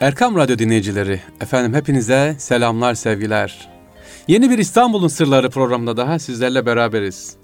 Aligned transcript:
Erkam 0.00 0.36
Radyo 0.36 0.58
dinleyicileri, 0.58 1.20
efendim 1.40 1.74
hepinize 1.74 2.34
selamlar, 2.38 2.94
sevgiler. 2.94 3.68
Yeni 4.28 4.50
bir 4.50 4.58
İstanbul'un 4.58 5.08
Sırları 5.08 5.50
programında 5.50 5.96
daha 5.96 6.18
sizlerle 6.18 6.66
beraberiz. 6.66 7.36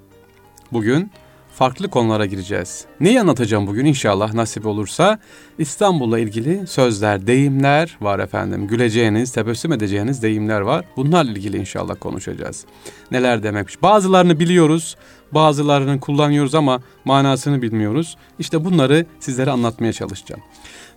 Bugün 0.73 1.11
farklı 1.55 1.89
konulara 1.89 2.27
gireceğiz. 2.27 2.85
Neyi 3.01 3.21
anlatacağım 3.21 3.67
bugün 3.67 3.85
inşallah 3.85 4.35
nasip 4.35 4.67
olursa? 4.67 5.19
İstanbul'la 5.59 6.19
ilgili 6.19 6.67
sözler, 6.67 7.27
deyimler 7.27 7.97
var 8.01 8.19
efendim. 8.19 8.67
Güleceğiniz, 8.67 9.33
tebessüm 9.33 9.73
edeceğiniz 9.73 10.23
deyimler 10.23 10.61
var. 10.61 10.85
Bunlarla 10.97 11.31
ilgili 11.31 11.57
inşallah 11.57 11.95
konuşacağız. 12.01 12.65
Neler 13.11 13.43
demekmiş? 13.43 13.83
Bazılarını 13.83 14.41
biliyoruz, 14.41 14.97
bazılarını 15.33 16.01
kullanıyoruz 16.01 16.55
ama 16.55 16.81
manasını 17.05 17.63
bilmiyoruz. 17.63 18.17
İşte 18.39 18.65
bunları 18.65 19.07
sizlere 19.21 19.51
anlatmaya 19.51 19.93
çalışacağım. 19.93 20.43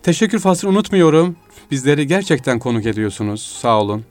Teşekkür 0.03 0.39
faslını 0.39 0.71
unutmuyorum. 0.71 1.35
Bizleri 1.71 2.07
gerçekten 2.07 2.59
konuk 2.59 2.85
ediyorsunuz. 2.85 3.41
Sağ 3.41 3.81
olun. 3.81 4.03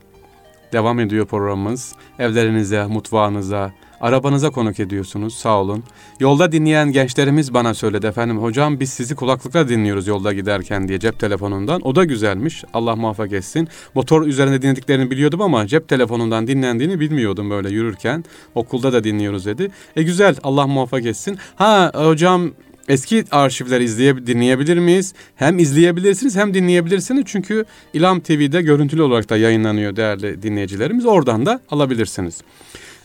Devam 0.73 1.01
ediyor 1.01 1.27
programımız. 1.27 1.95
Evlerinize, 2.19 2.87
mutfağınıza, 2.87 3.73
arabanıza 4.01 4.51
konuk 4.51 4.81
ediyorsunuz. 4.81 5.35
Sağ 5.35 5.61
olun. 5.61 5.85
Yolda 6.21 6.53
dinleyen 6.53 6.93
gençlerimiz 6.93 7.55
bana 7.55 7.75
söyledi 7.75 8.07
efendim. 8.07 8.39
Hocam 8.39 8.81
biz 8.81 8.91
sizi 8.91 9.15
kulaklıkla 9.15 9.69
dinliyoruz 9.69 10.07
yolda 10.07 10.33
giderken 10.33 10.89
diye 10.89 11.01
cep 11.01 11.19
telefonundan. 11.19 11.81
O 11.87 11.95
da 11.95 12.05
güzelmiş. 12.05 12.65
Allah 12.75 12.97
muvaffak 12.97 13.33
etsin. 13.33 13.69
Motor 13.95 14.27
üzerinde 14.27 14.63
dinlediklerini 14.63 15.11
biliyordum 15.11 15.43
ama 15.43 15.67
cep 15.67 15.89
telefonundan 15.89 16.47
dinlendiğini 16.47 17.01
bilmiyordum 17.01 17.51
böyle 17.51 17.71
yürürken. 17.71 18.25
Okulda 18.55 18.93
da 18.93 19.05
dinliyoruz 19.05 19.47
dedi. 19.47 19.71
E 19.97 20.03
güzel 20.03 20.37
Allah 20.43 20.67
muvaffak 20.67 21.07
etsin. 21.07 21.39
Ha 21.57 21.93
hocam 21.95 22.51
eski 22.89 23.25
arşivleri 23.31 23.85
izleye, 23.85 24.27
dinleyebilir 24.27 24.79
miyiz? 24.79 25.15
Hem 25.37 25.59
izleyebilirsiniz 25.59 26.37
hem 26.37 26.55
dinleyebilirsiniz. 26.55 27.23
Çünkü 27.27 27.65
İlham 27.93 28.21
TV'de 28.21 28.63
görüntülü 28.63 29.03
olarak 29.03 29.31
da 29.31 29.37
yayınlanıyor 29.37 29.97
değerli 29.97 30.43
dinleyicilerimiz. 30.43 31.07
Oradan 31.07 31.47
da 31.47 31.61
alabilirsiniz. 31.71 32.41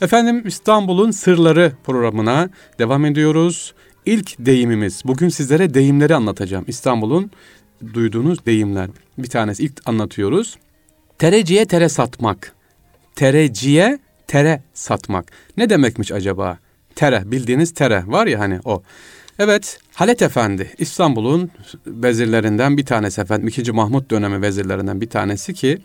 Efendim 0.02 0.44
İstanbul'un 0.46 1.12
Sırları 1.12 1.72
programına 1.84 2.50
devam 2.80 3.06
ediyoruz. 3.06 3.74
İlk 4.06 4.40
deyimimiz, 4.40 5.02
bugün 5.06 5.30
sizlere 5.30 5.74
deyimleri 5.74 6.16
anlatacağım. 6.16 6.66
İstanbul'un 6.68 7.32
duyduğunuz 7.94 8.46
deyimler. 8.46 8.90
Bir 9.18 9.30
tanesi 9.30 9.64
ilk 9.64 9.82
anlatıyoruz. 9.86 10.58
Tereciye 11.18 11.66
tere 11.66 11.90
satmak. 11.90 12.54
Tereciye 13.16 14.00
tere 14.28 14.62
satmak. 14.74 15.32
Ne 15.58 15.70
demekmiş 15.70 16.12
acaba? 16.12 16.58
Tere, 16.96 17.32
bildiğiniz 17.32 17.74
tere 17.74 18.04
var 18.08 18.28
ya 18.28 18.40
hani 18.40 18.60
o. 18.66 18.84
Evet, 19.40 19.80
Halet 19.94 20.22
Efendi 20.22 20.74
İstanbul'un 20.78 21.52
vezirlerinden 21.88 22.78
bir 22.78 22.86
tanesi 22.86 23.22
efendim. 23.22 23.48
2. 23.48 23.72
Mahmut 23.72 24.12
dönemi 24.12 24.42
vezirlerinden 24.42 25.02
bir 25.02 25.10
tanesi 25.10 25.54
ki 25.54 25.78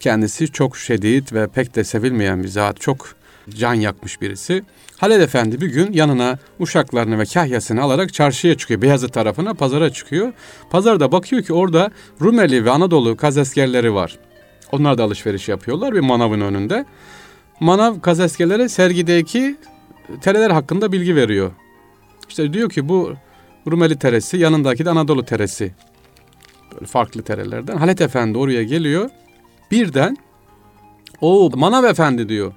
kendisi 0.00 0.52
çok 0.52 0.76
şiddet 0.76 1.32
ve 1.32 1.48
pek 1.48 1.76
de 1.76 1.84
sevilmeyen 1.84 2.42
bir 2.42 2.48
zat. 2.48 2.80
Çok 2.80 3.14
can 3.50 3.74
yakmış 3.74 4.20
birisi. 4.20 4.62
Haled 4.96 5.20
Efendi 5.20 5.60
bir 5.60 5.66
gün 5.66 5.92
yanına 5.92 6.38
uşaklarını 6.58 7.18
ve 7.18 7.24
kahyasını 7.24 7.82
alarak 7.82 8.14
çarşıya 8.14 8.56
çıkıyor. 8.56 8.82
Beyazıt 8.82 9.12
tarafına 9.12 9.54
pazara 9.54 9.90
çıkıyor. 9.90 10.32
Pazarda 10.70 11.12
bakıyor 11.12 11.42
ki 11.42 11.52
orada 11.52 11.90
Rumeli 12.22 12.64
ve 12.64 12.70
Anadolu 12.70 13.16
kazaskerleri 13.16 13.94
var. 13.94 14.18
Onlar 14.72 14.98
da 14.98 15.04
alışveriş 15.04 15.48
yapıyorlar 15.48 15.94
bir 15.94 16.00
manavın 16.00 16.40
önünde. 16.40 16.84
Manav 17.60 18.00
kazaskerlere 18.00 18.68
sergideki 18.68 19.56
tereler 20.20 20.50
hakkında 20.50 20.92
bilgi 20.92 21.16
veriyor. 21.16 21.50
İşte 22.30 22.52
diyor 22.52 22.70
ki 22.70 22.88
bu 22.88 23.12
Rumeli 23.70 23.98
teresi 23.98 24.36
yanındaki 24.36 24.84
de 24.84 24.90
Anadolu 24.90 25.24
teresi. 25.24 25.74
Böyle 26.74 26.86
farklı 26.86 27.22
terelerden. 27.22 27.76
Halet 27.76 28.00
Efendi 28.00 28.38
oraya 28.38 28.62
geliyor. 28.62 29.10
Birden 29.70 30.16
o 31.20 31.50
Manav 31.54 31.84
Efendi 31.84 32.28
diyor. 32.28 32.52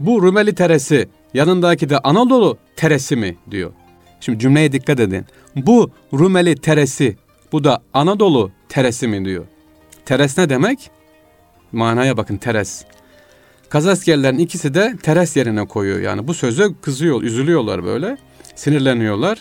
Bu 0.00 0.22
Rumeli 0.22 0.54
teresi 0.54 1.08
yanındaki 1.34 1.88
de 1.88 1.98
Anadolu 1.98 2.58
teresi 2.76 3.16
mi 3.16 3.36
diyor. 3.50 3.72
Şimdi 4.20 4.38
cümleye 4.38 4.72
dikkat 4.72 5.00
edin. 5.00 5.24
Bu 5.56 5.90
Rumeli 6.12 6.56
teresi 6.56 7.16
bu 7.52 7.64
da 7.64 7.82
Anadolu 7.94 8.50
teresi 8.68 9.08
mi 9.08 9.24
diyor. 9.24 9.44
Teres 10.04 10.38
ne 10.38 10.48
demek? 10.48 10.90
Manaya 11.72 12.16
bakın 12.16 12.36
teres. 12.36 12.84
Kazaskerlerin 13.68 14.38
ikisi 14.38 14.74
de 14.74 14.94
teres 15.02 15.36
yerine 15.36 15.66
koyuyor. 15.66 16.00
Yani 16.00 16.28
bu 16.28 16.34
söze 16.34 16.68
kızıyor, 16.82 17.22
üzülüyorlar 17.22 17.84
böyle. 17.84 18.16
Sinirleniyorlar. 18.54 19.38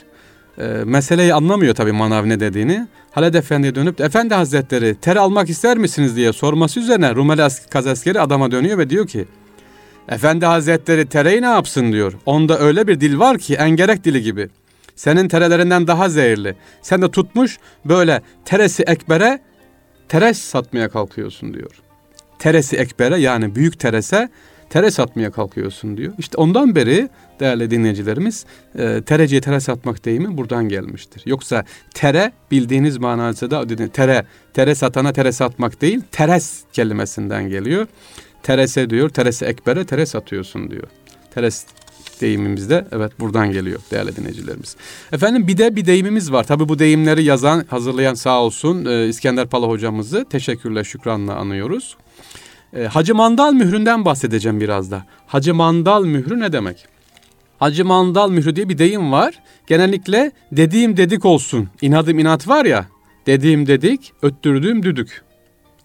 E, 0.58 0.64
meseleyi 0.86 1.34
anlamıyor 1.34 1.76
tabii 1.76 1.92
manav 1.92 2.30
ne 2.30 2.40
dediğini. 2.40 2.88
Haled 3.12 3.34
Efendi'ye 3.34 3.76
dönüp 3.76 4.02
Efendi 4.02 4.34
Hazretleri 4.34 4.96
ter 4.96 5.16
almak 5.16 5.50
ister 5.50 5.78
misiniz 5.78 6.16
diye 6.16 6.34
sorması 6.34 6.80
üzerine 6.80 7.16
Rumeli 7.16 7.48
Kazaskeri 7.70 8.20
adama 8.20 8.52
dönüyor 8.52 8.78
ve 8.78 8.90
diyor 8.90 9.08
ki 9.08 9.26
Efendi 10.10 10.46
Hazretleri 10.46 11.06
tereyi 11.06 11.42
ne 11.42 11.46
yapsın 11.46 11.92
diyor. 11.92 12.14
Onda 12.26 12.60
öyle 12.60 12.88
bir 12.88 13.02
dil 13.02 13.20
var 13.20 13.38
ki 13.38 13.56
engerek 13.56 14.04
dili 14.04 14.22
gibi. 14.22 14.50
Senin 14.96 15.28
terelerinden 15.28 15.88
daha 15.88 16.10
zehirli. 16.10 16.56
Sen 16.82 17.02
de 17.02 17.12
tutmuş 17.12 17.58
böyle 17.86 18.22
teresi 18.46 18.84
ekbere 18.84 19.40
teres 20.10 20.38
satmaya 20.38 20.90
kalkıyorsun 20.90 21.54
diyor. 21.54 21.72
Teresi 22.40 22.78
ekbere 22.78 23.18
yani 23.18 23.56
büyük 23.56 23.80
terese 23.80 24.30
tere 24.70 24.92
satmaya 24.92 25.32
kalkıyorsun 25.32 25.98
diyor. 25.98 26.14
İşte 26.18 26.38
ondan 26.38 26.76
beri 26.76 27.10
değerli 27.42 27.72
dinleyicilerimiz 27.72 28.46
e, 28.76 29.02
tereciye 29.02 29.42
tere 29.42 29.60
satmak 29.60 30.06
deyimi 30.06 30.38
buradan 30.38 30.70
gelmiştir. 30.70 31.24
Yoksa 31.26 31.64
tere 31.94 32.32
bildiğiniz 32.52 32.98
manasında 32.98 33.90
tere, 33.90 34.26
tere 34.54 34.76
satana 34.76 35.14
tere 35.14 35.32
satmak 35.32 35.82
değil 35.82 36.02
teres 36.12 36.62
kelimesinden 36.74 37.50
geliyor. 37.50 37.88
Terese 38.44 38.90
diyor, 38.90 39.10
terese 39.10 39.46
ekbere 39.46 39.86
teres 39.86 40.16
atıyorsun 40.16 40.72
diyor. 40.72 40.88
Teres 41.34 41.66
deyimimizde 42.22 42.88
evet 42.92 43.20
buradan 43.20 43.52
geliyor 43.52 43.80
değerli 43.92 44.16
dinleyicilerimiz. 44.16 44.76
Efendim 45.12 45.48
bir 45.48 45.58
de 45.58 45.76
bir 45.76 45.86
deyimimiz 45.86 46.32
var. 46.32 46.44
Tabi 46.44 46.70
bu 46.70 46.80
deyimleri 46.80 47.24
yazan, 47.24 47.66
hazırlayan 47.70 48.14
sağ 48.14 48.42
olsun 48.42 48.86
e, 48.86 49.08
İskender 49.08 49.48
Pala 49.48 49.68
hocamızı 49.68 50.26
teşekkürle, 50.30 50.84
şükranla 50.84 51.36
anıyoruz. 51.36 51.98
E, 52.74 52.84
Hacı 52.84 53.16
Mandal 53.16 53.54
mühründen 53.54 54.06
bahsedeceğim 54.06 54.60
biraz 54.60 54.92
da. 54.92 55.06
Hacı 55.28 55.54
Mandal 55.54 56.04
mührü 56.04 56.40
ne 56.40 56.54
demek? 56.54 56.91
Hacı 57.62 57.86
Mandal 57.86 58.30
mührü 58.30 58.56
diye 58.56 58.70
bir 58.70 58.78
deyim 58.78 59.12
var. 59.12 59.40
Genellikle 59.68 60.32
dediğim 60.52 60.98
dedik 60.98 61.26
olsun. 61.26 61.70
İnadım 61.82 62.20
inat 62.20 62.48
var 62.48 62.66
ya. 62.66 62.86
Dediğim 63.26 63.68
dedik, 63.68 64.14
öttürdüğüm 64.22 64.84
düdük. 64.84 65.22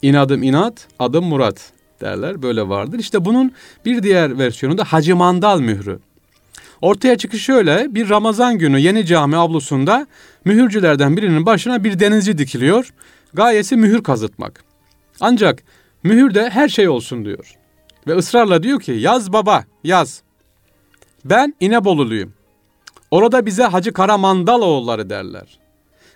İnadım 0.02 0.42
inat, 0.42 0.88
adım 0.98 1.24
Murat 1.24 1.72
derler. 2.00 2.42
Böyle 2.42 2.68
vardır. 2.68 2.98
İşte 2.98 3.24
bunun 3.24 3.52
bir 3.84 4.02
diğer 4.02 4.38
versiyonu 4.38 4.78
da 4.78 4.84
Hacı 4.84 5.16
Mandal 5.16 5.60
mührü. 5.60 5.98
Ortaya 6.80 7.18
çıkış 7.18 7.42
şöyle. 7.42 7.94
Bir 7.94 8.08
Ramazan 8.08 8.58
günü 8.58 8.80
Yeni 8.80 9.06
Cami 9.06 9.36
avlusunda 9.36 10.06
mühürcülerden 10.44 11.16
birinin 11.16 11.46
başına 11.46 11.84
bir 11.84 11.98
denizci 12.00 12.38
dikiliyor. 12.38 12.92
Gayesi 13.34 13.76
mühür 13.76 14.02
kazıtmak. 14.02 14.64
Ancak 15.20 15.62
mühürde 16.02 16.50
her 16.50 16.68
şey 16.68 16.88
olsun 16.88 17.24
diyor. 17.24 17.54
Ve 18.06 18.16
ısrarla 18.16 18.62
diyor 18.62 18.80
ki 18.80 18.92
yaz 18.92 19.32
baba 19.32 19.64
yaz. 19.84 20.25
Ben 21.30 21.54
İneboluluyum. 21.60 22.32
Orada 23.10 23.46
bize 23.46 23.64
Hacı 23.64 23.92
Karamandaloğulları 23.92 25.10
derler. 25.10 25.58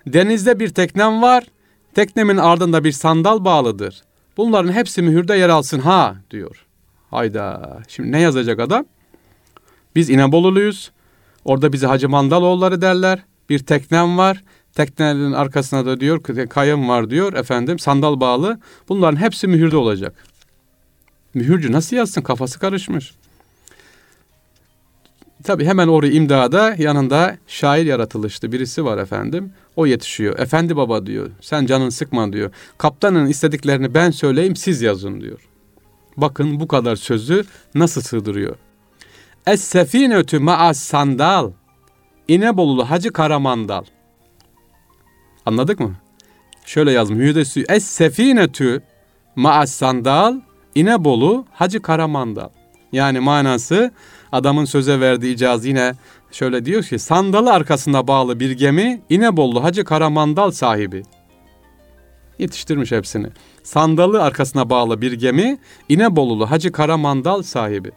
Denizde 0.06 0.60
bir 0.60 0.68
teknem 0.68 1.22
var. 1.22 1.44
Teknemin 1.94 2.36
ardında 2.36 2.84
bir 2.84 2.92
sandal 2.92 3.44
bağlıdır. 3.44 4.02
Bunların 4.36 4.72
hepsi 4.72 5.02
mühürde 5.02 5.36
yer 5.36 5.48
alsın 5.48 5.78
ha 5.78 6.16
diyor. 6.30 6.66
Hayda. 7.10 7.78
Şimdi 7.88 8.12
ne 8.12 8.20
yazacak 8.20 8.60
adam? 8.60 8.84
Biz 9.94 10.10
İneboluluyuz. 10.10 10.90
Orada 11.44 11.72
bize 11.72 11.86
Hacı 11.86 12.08
Mandaloğulları 12.08 12.82
derler. 12.82 13.24
Bir 13.48 13.58
teknem 13.58 14.18
var. 14.18 14.42
Teknenin 14.74 15.32
arkasına 15.32 15.86
da 15.86 16.00
diyor 16.00 16.22
kayım 16.48 16.88
var 16.88 17.10
diyor 17.10 17.32
efendim 17.32 17.78
sandal 17.78 18.20
bağlı. 18.20 18.60
Bunların 18.88 19.20
hepsi 19.20 19.46
mühürde 19.46 19.76
olacak. 19.76 20.24
Mühürcü 21.34 21.72
nasıl 21.72 21.96
yazsın 21.96 22.22
kafası 22.22 22.58
karışmış. 22.58 23.14
Tabi 25.44 25.64
hemen 25.64 25.88
oraya 25.88 26.12
imdada 26.12 26.74
yanında 26.78 27.36
şair 27.46 27.86
yaratılışlı 27.86 28.52
birisi 28.52 28.84
var 28.84 28.98
efendim. 28.98 29.52
O 29.76 29.86
yetişiyor. 29.86 30.38
Efendi 30.38 30.76
baba 30.76 31.06
diyor. 31.06 31.30
Sen 31.40 31.66
canın 31.66 31.88
sıkma 31.88 32.32
diyor. 32.32 32.50
Kaptanın 32.78 33.26
istediklerini 33.26 33.94
ben 33.94 34.10
söyleyeyim 34.10 34.56
siz 34.56 34.82
yazın 34.82 35.20
diyor. 35.20 35.48
Bakın 36.16 36.60
bu 36.60 36.68
kadar 36.68 36.96
sözü 36.96 37.44
nasıl 37.74 38.00
sığdırıyor. 38.00 38.56
Es 39.46 39.60
sefinetü 39.60 40.38
ma'as 40.38 40.78
sandal. 40.78 41.50
İnebolulu 42.28 42.90
Hacı 42.90 43.12
Karamandal. 43.12 43.84
Anladık 45.46 45.80
mı? 45.80 45.94
Şöyle 46.66 46.92
yazmış. 46.92 47.18
Hüdesü 47.18 47.64
es 47.68 47.84
sefinetü 47.84 48.82
ma'as 49.36 49.70
sandal. 49.70 50.40
İnebolu 50.74 51.46
Hacı 51.52 51.82
Karamandal. 51.82 52.48
Yani 52.92 53.20
manası 53.20 53.90
adamın 54.32 54.64
söze 54.64 55.00
verdiği 55.00 55.34
icaz 55.34 55.64
yine 55.66 55.94
şöyle 56.32 56.64
diyor 56.64 56.82
ki 56.82 56.98
sandalı 56.98 57.52
arkasında 57.52 58.08
bağlı 58.08 58.40
bir 58.40 58.50
gemi 58.50 59.02
İnebollu 59.08 59.64
Hacı 59.64 59.84
Karamandal 59.84 60.50
sahibi. 60.50 61.02
Yetiştirmiş 62.38 62.92
hepsini. 62.92 63.26
Sandalı 63.62 64.22
arkasına 64.22 64.70
bağlı 64.70 65.00
bir 65.00 65.12
gemi 65.12 65.58
İnebolulu 65.88 66.50
Hacı 66.50 66.72
Karamandal 66.72 67.42
sahibi. 67.42 67.90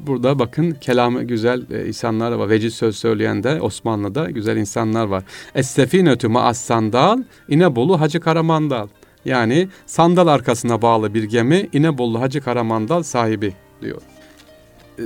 Burada 0.00 0.38
bakın 0.38 0.70
kelamı 0.70 1.22
güzel 1.22 1.70
e, 1.70 1.86
insanlar 1.86 2.32
var. 2.32 2.48
Veciz 2.48 2.74
söz 2.74 2.96
söyleyen 2.96 3.42
de 3.42 3.60
Osmanlı'da 3.60 4.30
güzel 4.30 4.56
insanlar 4.56 5.06
var. 5.06 5.24
Es-sefinetü 5.54 6.28
ma'as 6.28 6.58
sandal 6.58 7.22
İnebolu 7.48 8.00
Hacı 8.00 8.20
Karamandal. 8.20 8.88
Yani 9.24 9.68
sandal 9.86 10.26
arkasına 10.26 10.82
bağlı 10.82 11.14
bir 11.14 11.22
gemi 11.22 11.68
İnebolu 11.72 12.20
Hacı 12.20 12.40
Karamandal 12.40 13.02
sahibi 13.02 13.54
diyor. 13.82 14.02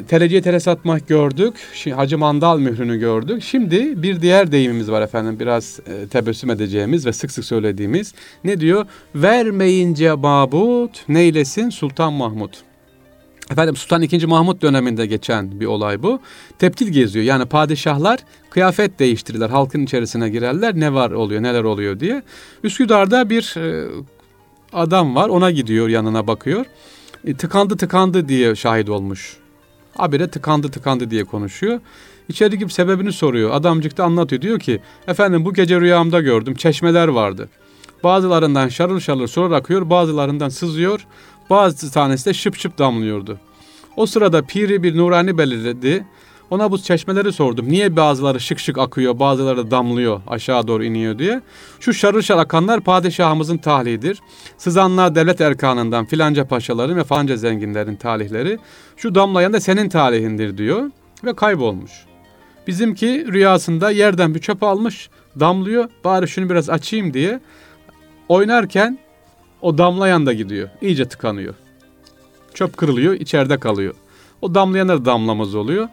Tereciye 0.08 0.42
tere 0.42 0.60
satmak 0.60 1.08
gördük. 1.08 1.54
Hacı 1.94 2.18
Mandal 2.18 2.58
mührünü 2.58 2.98
gördük. 2.98 3.42
Şimdi 3.42 4.02
bir 4.02 4.22
diğer 4.22 4.52
deyimimiz 4.52 4.90
var 4.90 5.02
efendim. 5.02 5.40
Biraz 5.40 5.80
e, 5.86 6.08
tebessüm 6.08 6.50
edeceğimiz 6.50 7.06
ve 7.06 7.12
sık 7.12 7.30
sık 7.30 7.44
söylediğimiz. 7.44 8.14
Ne 8.44 8.60
diyor? 8.60 8.86
Vermeyince 9.14 10.12
mabut 10.12 11.08
neylesin 11.08 11.70
Sultan 11.70 12.12
Mahmut. 12.12 12.62
Efendim 13.50 13.76
Sultan 13.76 14.02
II. 14.02 14.26
Mahmut 14.26 14.62
döneminde 14.62 15.06
geçen 15.06 15.60
bir 15.60 15.66
olay 15.66 16.02
bu. 16.02 16.20
Teptil 16.58 16.88
geziyor. 16.88 17.24
Yani 17.24 17.44
padişahlar 17.44 18.20
kıyafet 18.50 18.98
değiştirirler. 18.98 19.50
Halkın 19.50 19.84
içerisine 19.84 20.28
girerler. 20.28 20.80
Ne 20.80 20.94
var 20.94 21.10
oluyor, 21.10 21.42
neler 21.42 21.64
oluyor 21.64 22.00
diye. 22.00 22.22
Üsküdar'da 22.64 23.30
bir 23.30 23.54
e, 23.56 23.88
adam 24.72 25.14
var. 25.14 25.28
Ona 25.28 25.50
gidiyor, 25.50 25.88
yanına 25.88 26.26
bakıyor. 26.26 26.66
E, 27.24 27.34
tıkandı 27.34 27.76
tıkandı 27.76 28.28
diye 28.28 28.56
şahit 28.56 28.88
olmuş. 28.88 29.40
Habire 29.96 30.30
tıkandı 30.30 30.70
tıkandı 30.70 31.10
diye 31.10 31.24
konuşuyor. 31.24 31.80
İçeri 32.28 32.58
girip 32.58 32.72
sebebini 32.72 33.12
soruyor. 33.12 33.50
Adamcık 33.50 33.96
da 33.96 34.04
anlatıyor. 34.04 34.42
Diyor 34.42 34.58
ki 34.58 34.80
efendim 35.08 35.44
bu 35.44 35.54
gece 35.54 35.80
rüyamda 35.80 36.20
gördüm. 36.20 36.54
Çeşmeler 36.54 37.08
vardı. 37.08 37.48
Bazılarından 38.04 38.68
şarıl 38.68 39.00
şarıl 39.00 39.26
sular 39.26 39.50
akıyor. 39.50 39.90
Bazılarından 39.90 40.48
sızıyor. 40.48 41.06
Bazı 41.50 41.92
tanesi 41.92 42.26
de 42.26 42.34
şıp 42.34 42.56
şıp 42.56 42.78
damlıyordu. 42.78 43.38
O 43.96 44.06
sırada 44.06 44.42
piri 44.42 44.82
bir 44.82 44.96
nurani 44.96 45.38
belirledi. 45.38 46.04
Ona 46.50 46.70
bu 46.70 46.78
çeşmeleri 46.78 47.32
sordum. 47.32 47.68
Niye 47.68 47.96
bazıları 47.96 48.40
şık 48.40 48.58
şık 48.58 48.78
akıyor, 48.78 49.18
bazıları 49.18 49.70
damlıyor, 49.70 50.20
aşağı 50.26 50.68
doğru 50.68 50.84
iniyor 50.84 51.18
diye. 51.18 51.40
Şu 51.80 51.94
şarıl 51.94 52.22
şarıl 52.22 52.40
akanlar 52.40 52.80
padişahımızın 52.80 53.58
tahlidir. 53.58 54.20
Sızanlar 54.58 55.14
devlet 55.14 55.40
erkanından 55.40 56.04
filanca 56.04 56.44
paşaların 56.44 56.96
ve 56.96 57.04
falanca 57.04 57.36
zenginlerin 57.36 57.96
talihleri. 57.96 58.58
Şu 58.96 59.14
damlayan 59.14 59.52
da 59.52 59.60
senin 59.60 59.88
talihindir 59.88 60.58
diyor 60.58 60.90
ve 61.24 61.34
kaybolmuş. 61.34 61.92
Bizimki 62.66 63.26
rüyasında 63.32 63.90
yerden 63.90 64.34
bir 64.34 64.40
çöp 64.40 64.62
almış, 64.62 65.10
damlıyor. 65.40 65.88
Bari 66.04 66.28
şunu 66.28 66.50
biraz 66.50 66.70
açayım 66.70 67.14
diye 67.14 67.40
oynarken 68.28 68.98
o 69.62 69.78
damlayan 69.78 70.26
da 70.26 70.32
gidiyor. 70.32 70.68
İyice 70.80 71.04
tıkanıyor. 71.04 71.54
Çöp 72.54 72.76
kırılıyor, 72.76 73.14
içeride 73.14 73.58
kalıyor. 73.58 73.94
O 74.42 74.54
damlayanlar 74.54 75.04
damlamaz 75.04 75.54
oluyor. 75.54 75.88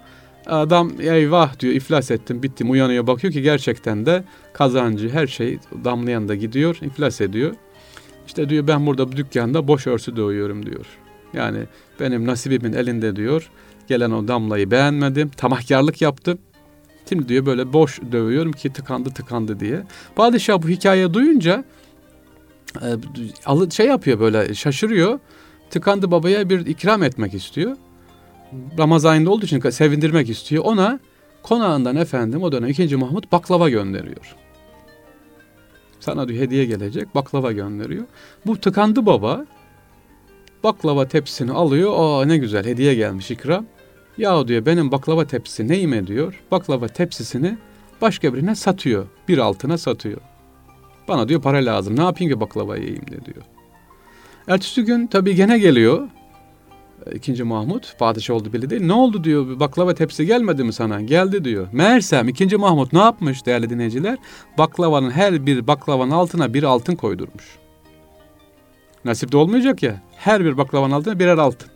Adam 0.47 0.91
eyvah 0.99 1.59
diyor 1.59 1.73
iflas 1.73 2.11
ettim 2.11 2.43
bittim 2.43 2.71
uyanıyor 2.71 3.07
bakıyor 3.07 3.33
ki 3.33 3.41
gerçekten 3.41 4.05
de 4.05 4.23
kazancı 4.53 5.09
her 5.09 5.27
şey 5.27 5.59
damlayan 5.83 6.27
da 6.27 6.35
gidiyor 6.35 6.77
iflas 6.81 7.21
ediyor. 7.21 7.55
İşte 8.27 8.49
diyor 8.49 8.67
ben 8.67 8.85
burada 8.85 9.11
bu 9.11 9.17
dükkanda 9.17 9.67
boş 9.67 9.87
örsü 9.87 10.15
dövüyorum 10.15 10.65
diyor. 10.65 10.85
Yani 11.33 11.59
benim 11.99 12.27
nasibimin 12.27 12.73
elinde 12.73 13.15
diyor. 13.15 13.49
Gelen 13.87 14.11
o 14.11 14.27
damlayı 14.27 14.71
beğenmedim. 14.71 15.29
Tamahkarlık 15.29 16.01
yaptım. 16.01 16.37
Şimdi 17.09 17.29
diyor 17.29 17.45
böyle 17.45 17.73
boş 17.73 18.01
dövüyorum 18.11 18.51
ki 18.51 18.73
tıkandı 18.73 19.09
tıkandı 19.09 19.59
diye. 19.59 19.83
Padişah 20.15 20.61
bu 20.61 20.69
hikayeyi 20.69 21.13
duyunca 21.13 21.63
e, 22.81 23.69
şey 23.71 23.87
yapıyor 23.87 24.19
böyle 24.19 24.53
şaşırıyor. 24.53 25.19
Tıkandı 25.69 26.11
babaya 26.11 26.49
bir 26.49 26.65
ikram 26.65 27.03
etmek 27.03 27.33
istiyor. 27.33 27.75
Ramazan 28.77 29.11
ayında 29.11 29.29
olduğu 29.31 29.45
için 29.45 29.69
sevindirmek 29.69 30.29
istiyor. 30.29 30.63
Ona 30.63 30.99
konağından 31.43 31.95
efendim 31.95 32.43
o 32.43 32.51
dönem 32.51 32.69
2. 32.69 32.95
Mahmut 32.95 33.31
baklava 33.31 33.69
gönderiyor. 33.69 34.35
Sana 35.99 36.27
diyor 36.27 36.39
hediye 36.39 36.65
gelecek 36.65 37.15
baklava 37.15 37.51
gönderiyor. 37.51 38.05
Bu 38.45 38.59
tıkandı 38.59 39.05
baba 39.05 39.45
baklava 40.63 41.07
tepsisini 41.07 41.51
alıyor. 41.51 41.93
Aa 41.95 42.25
ne 42.25 42.37
güzel 42.37 42.65
hediye 42.65 42.95
gelmiş 42.95 43.31
ikram. 43.31 43.65
Ya 44.17 44.47
diyor 44.47 44.65
benim 44.65 44.91
baklava 44.91 45.25
tepsisi 45.25 45.67
neyime 45.67 46.07
diyor. 46.07 46.43
Baklava 46.51 46.87
tepsisini 46.87 47.57
başka 48.01 48.33
birine 48.33 48.55
satıyor. 48.55 49.05
Bir 49.27 49.37
altına 49.37 49.77
satıyor. 49.77 50.21
Bana 51.07 51.29
diyor 51.29 51.41
para 51.41 51.57
lazım. 51.57 51.97
Ne 51.97 52.03
yapayım 52.03 52.33
ki 52.33 52.39
baklava 52.39 52.77
yiyeyim 52.77 53.07
de 53.07 53.25
diyor. 53.25 53.45
Ertesi 54.47 54.83
gün 54.83 55.07
tabii 55.07 55.35
gene 55.35 55.59
geliyor. 55.59 56.09
İkinci 57.15 57.43
Mahmut 57.43 57.97
padişah 57.99 58.35
oldu 58.35 58.53
belli 58.53 58.69
değil. 58.69 58.81
Ne 58.81 58.93
oldu 58.93 59.23
diyor 59.23 59.59
baklava 59.59 59.93
tepsi 59.93 60.25
gelmedi 60.25 60.63
mi 60.63 60.73
sana? 60.73 61.01
Geldi 61.01 61.43
diyor. 61.43 61.67
Meğersem 61.71 62.27
ikinci 62.27 62.57
Mahmut 62.57 62.93
ne 62.93 62.99
yapmış 62.99 63.45
değerli 63.45 63.69
dinleyiciler? 63.69 64.17
Baklavanın 64.57 65.11
her 65.11 65.45
bir 65.45 65.67
baklavanın 65.67 66.11
altına 66.11 66.53
bir 66.53 66.63
altın 66.63 66.95
koydurmuş. 66.95 67.57
Nasip 69.05 69.31
de 69.31 69.37
olmayacak 69.37 69.83
ya. 69.83 70.01
Her 70.15 70.45
bir 70.45 70.57
baklavanın 70.57 70.93
altına 70.93 71.19
birer 71.19 71.37
altın. 71.37 71.69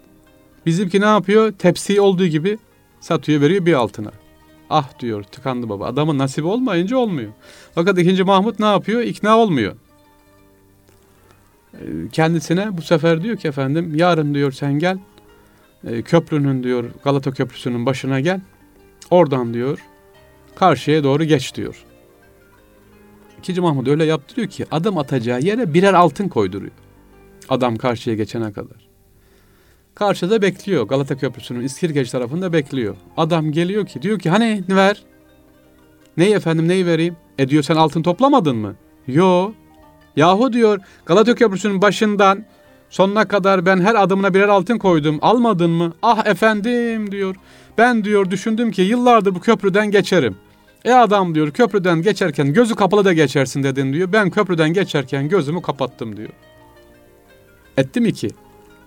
Bizimki 0.65 1.01
ne 1.01 1.05
yapıyor? 1.05 1.51
Tepsiyi 1.51 2.01
olduğu 2.01 2.25
gibi 2.25 2.57
satıyor 2.99 3.41
veriyor 3.41 3.65
bir 3.65 3.73
altına. 3.73 4.11
Ah 4.69 4.99
diyor 4.99 5.23
tıkandı 5.23 5.69
baba. 5.69 5.85
Adamın 5.85 6.17
nasibi 6.17 6.47
olmayınca 6.47 6.97
olmuyor. 6.97 7.31
Fakat 7.75 7.99
ikinci 7.99 8.23
Mahmut 8.23 8.59
ne 8.59 8.65
yapıyor? 8.65 9.01
İkna 9.01 9.37
olmuyor. 9.37 9.75
Ee, 11.73 11.77
kendisine 12.11 12.77
bu 12.77 12.81
sefer 12.81 13.23
diyor 13.23 13.37
ki 13.37 13.47
efendim 13.47 13.95
yarın 13.95 14.33
diyor 14.33 14.51
sen 14.51 14.79
gel 14.79 14.97
e, 15.87 16.01
köprünün 16.01 16.63
diyor 16.63 16.85
Galata 17.03 17.31
Köprüsü'nün 17.31 17.85
başına 17.85 18.19
gel. 18.19 18.41
Oradan 19.09 19.53
diyor 19.53 19.79
karşıya 20.55 21.03
doğru 21.03 21.23
geç 21.23 21.55
diyor. 21.55 21.85
İkinci 23.39 23.61
Mahmut 23.61 23.87
öyle 23.87 24.05
yaptırıyor 24.05 24.47
ki 24.47 24.65
adım 24.71 24.97
atacağı 24.97 25.41
yere 25.41 25.73
birer 25.73 25.93
altın 25.93 26.27
koyduruyor. 26.27 26.71
Adam 27.49 27.75
karşıya 27.75 28.15
geçene 28.15 28.51
kadar. 28.51 28.89
Karşıda 29.95 30.41
bekliyor. 30.41 30.87
Galata 30.87 31.17
Köprüsü'nün 31.17 31.61
İskirgeç 31.61 32.11
tarafında 32.11 32.53
bekliyor. 32.53 32.95
Adam 33.17 33.51
geliyor 33.51 33.85
ki 33.85 34.01
diyor 34.01 34.19
ki 34.19 34.29
hani 34.29 34.63
ne 34.69 34.75
ver? 34.75 35.03
Neyi 36.17 36.33
efendim 36.33 36.67
neyi 36.67 36.85
vereyim? 36.85 37.15
E 37.37 37.49
diyor 37.49 37.63
sen 37.63 37.75
altın 37.75 38.03
toplamadın 38.03 38.55
mı? 38.57 38.75
Yo. 39.07 39.51
Yahu 40.15 40.53
diyor 40.53 40.79
Galata 41.05 41.35
Köprüsü'nün 41.35 41.81
başından 41.81 42.45
sonuna 42.91 43.27
kadar 43.27 43.65
ben 43.65 43.79
her 43.79 43.95
adımına 43.95 44.33
birer 44.33 44.47
altın 44.47 44.77
koydum. 44.77 45.19
Almadın 45.21 45.69
mı? 45.69 45.93
Ah 46.01 46.25
efendim 46.25 47.11
diyor. 47.11 47.35
Ben 47.77 48.03
diyor 48.03 48.31
düşündüm 48.31 48.71
ki 48.71 48.81
yıllardır 48.81 49.35
bu 49.35 49.39
köprüden 49.39 49.91
geçerim. 49.91 50.35
E 50.85 50.93
adam 50.93 51.35
diyor 51.35 51.51
köprüden 51.51 52.01
geçerken 52.01 52.53
gözü 52.53 52.75
kapalı 52.75 53.05
da 53.05 53.13
geçersin 53.13 53.63
dedin 53.63 53.93
diyor. 53.93 54.13
Ben 54.13 54.29
köprüden 54.29 54.73
geçerken 54.73 55.29
gözümü 55.29 55.61
kapattım 55.61 56.17
diyor. 56.17 56.29
Etti 57.77 58.01
mi 58.01 58.13
ki? 58.13 58.29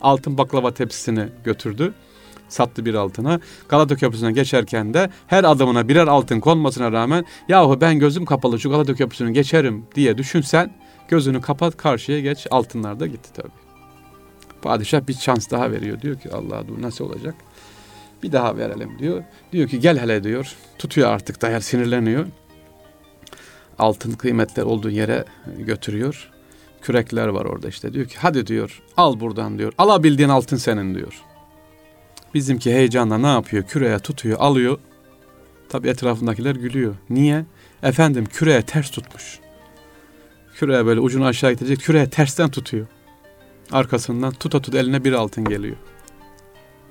Altın 0.00 0.38
baklava 0.38 0.74
tepsisini 0.74 1.28
götürdü. 1.44 1.94
Sattı 2.48 2.84
bir 2.84 2.94
altına. 2.94 3.40
Galata 3.68 3.96
Köprüsü'ne 3.96 4.32
geçerken 4.32 4.94
de 4.94 5.10
her 5.26 5.44
adımına 5.44 5.88
birer 5.88 6.06
altın 6.06 6.40
konmasına 6.40 6.92
rağmen 6.92 7.24
yahu 7.48 7.80
ben 7.80 7.98
gözüm 7.98 8.24
kapalı 8.24 8.60
şu 8.60 8.70
Galata 8.70 8.94
Köprüsü'nü 8.94 9.30
geçerim 9.30 9.86
diye 9.94 10.18
düşünsen 10.18 10.70
gözünü 11.08 11.40
kapat 11.40 11.76
karşıya 11.76 12.20
geç 12.20 12.46
altınlar 12.50 13.00
da 13.00 13.06
gitti 13.06 13.32
tabii. 13.34 13.63
Padişah 14.64 15.08
bir 15.08 15.14
şans 15.14 15.50
daha 15.50 15.72
veriyor. 15.72 16.00
Diyor 16.00 16.18
ki 16.18 16.30
Allah 16.32 16.68
dur 16.68 16.82
nasıl 16.82 17.04
olacak? 17.04 17.34
Bir 18.22 18.32
daha 18.32 18.56
verelim 18.56 18.98
diyor. 18.98 19.24
Diyor 19.52 19.68
ki 19.68 19.80
gel 19.80 19.98
hele 19.98 20.24
diyor. 20.24 20.54
Tutuyor 20.78 21.08
artık 21.08 21.42
dayak 21.42 21.64
sinirleniyor. 21.64 22.26
Altın 23.78 24.12
kıymetler 24.12 24.62
olduğu 24.62 24.90
yere 24.90 25.24
götürüyor. 25.58 26.30
Kürekler 26.82 27.28
var 27.28 27.44
orada 27.44 27.68
işte. 27.68 27.92
Diyor 27.92 28.06
ki 28.06 28.16
hadi 28.18 28.46
diyor 28.46 28.82
al 28.96 29.20
buradan 29.20 29.58
diyor. 29.58 29.72
Alabildiğin 29.78 30.28
altın 30.28 30.56
senin 30.56 30.94
diyor. 30.94 31.22
Bizimki 32.34 32.72
heyecanla 32.74 33.18
ne 33.18 33.26
yapıyor? 33.26 33.64
Küreye 33.64 33.98
tutuyor, 33.98 34.38
alıyor. 34.40 34.78
Tabi 35.68 35.88
etrafındakiler 35.88 36.54
gülüyor. 36.54 36.94
Niye? 37.10 37.44
Efendim 37.82 38.26
küreye 38.26 38.62
ters 38.62 38.90
tutmuş. 38.90 39.38
Küreye 40.54 40.86
böyle 40.86 41.00
ucunu 41.00 41.24
aşağı 41.24 41.52
gidecek. 41.52 41.80
Küreye 41.80 42.10
tersten 42.10 42.50
tutuyor. 42.50 42.86
Arkasından 43.72 44.32
tuta 44.32 44.62
tut 44.62 44.74
eline 44.74 45.04
bir 45.04 45.12
altın 45.12 45.44
geliyor. 45.44 45.76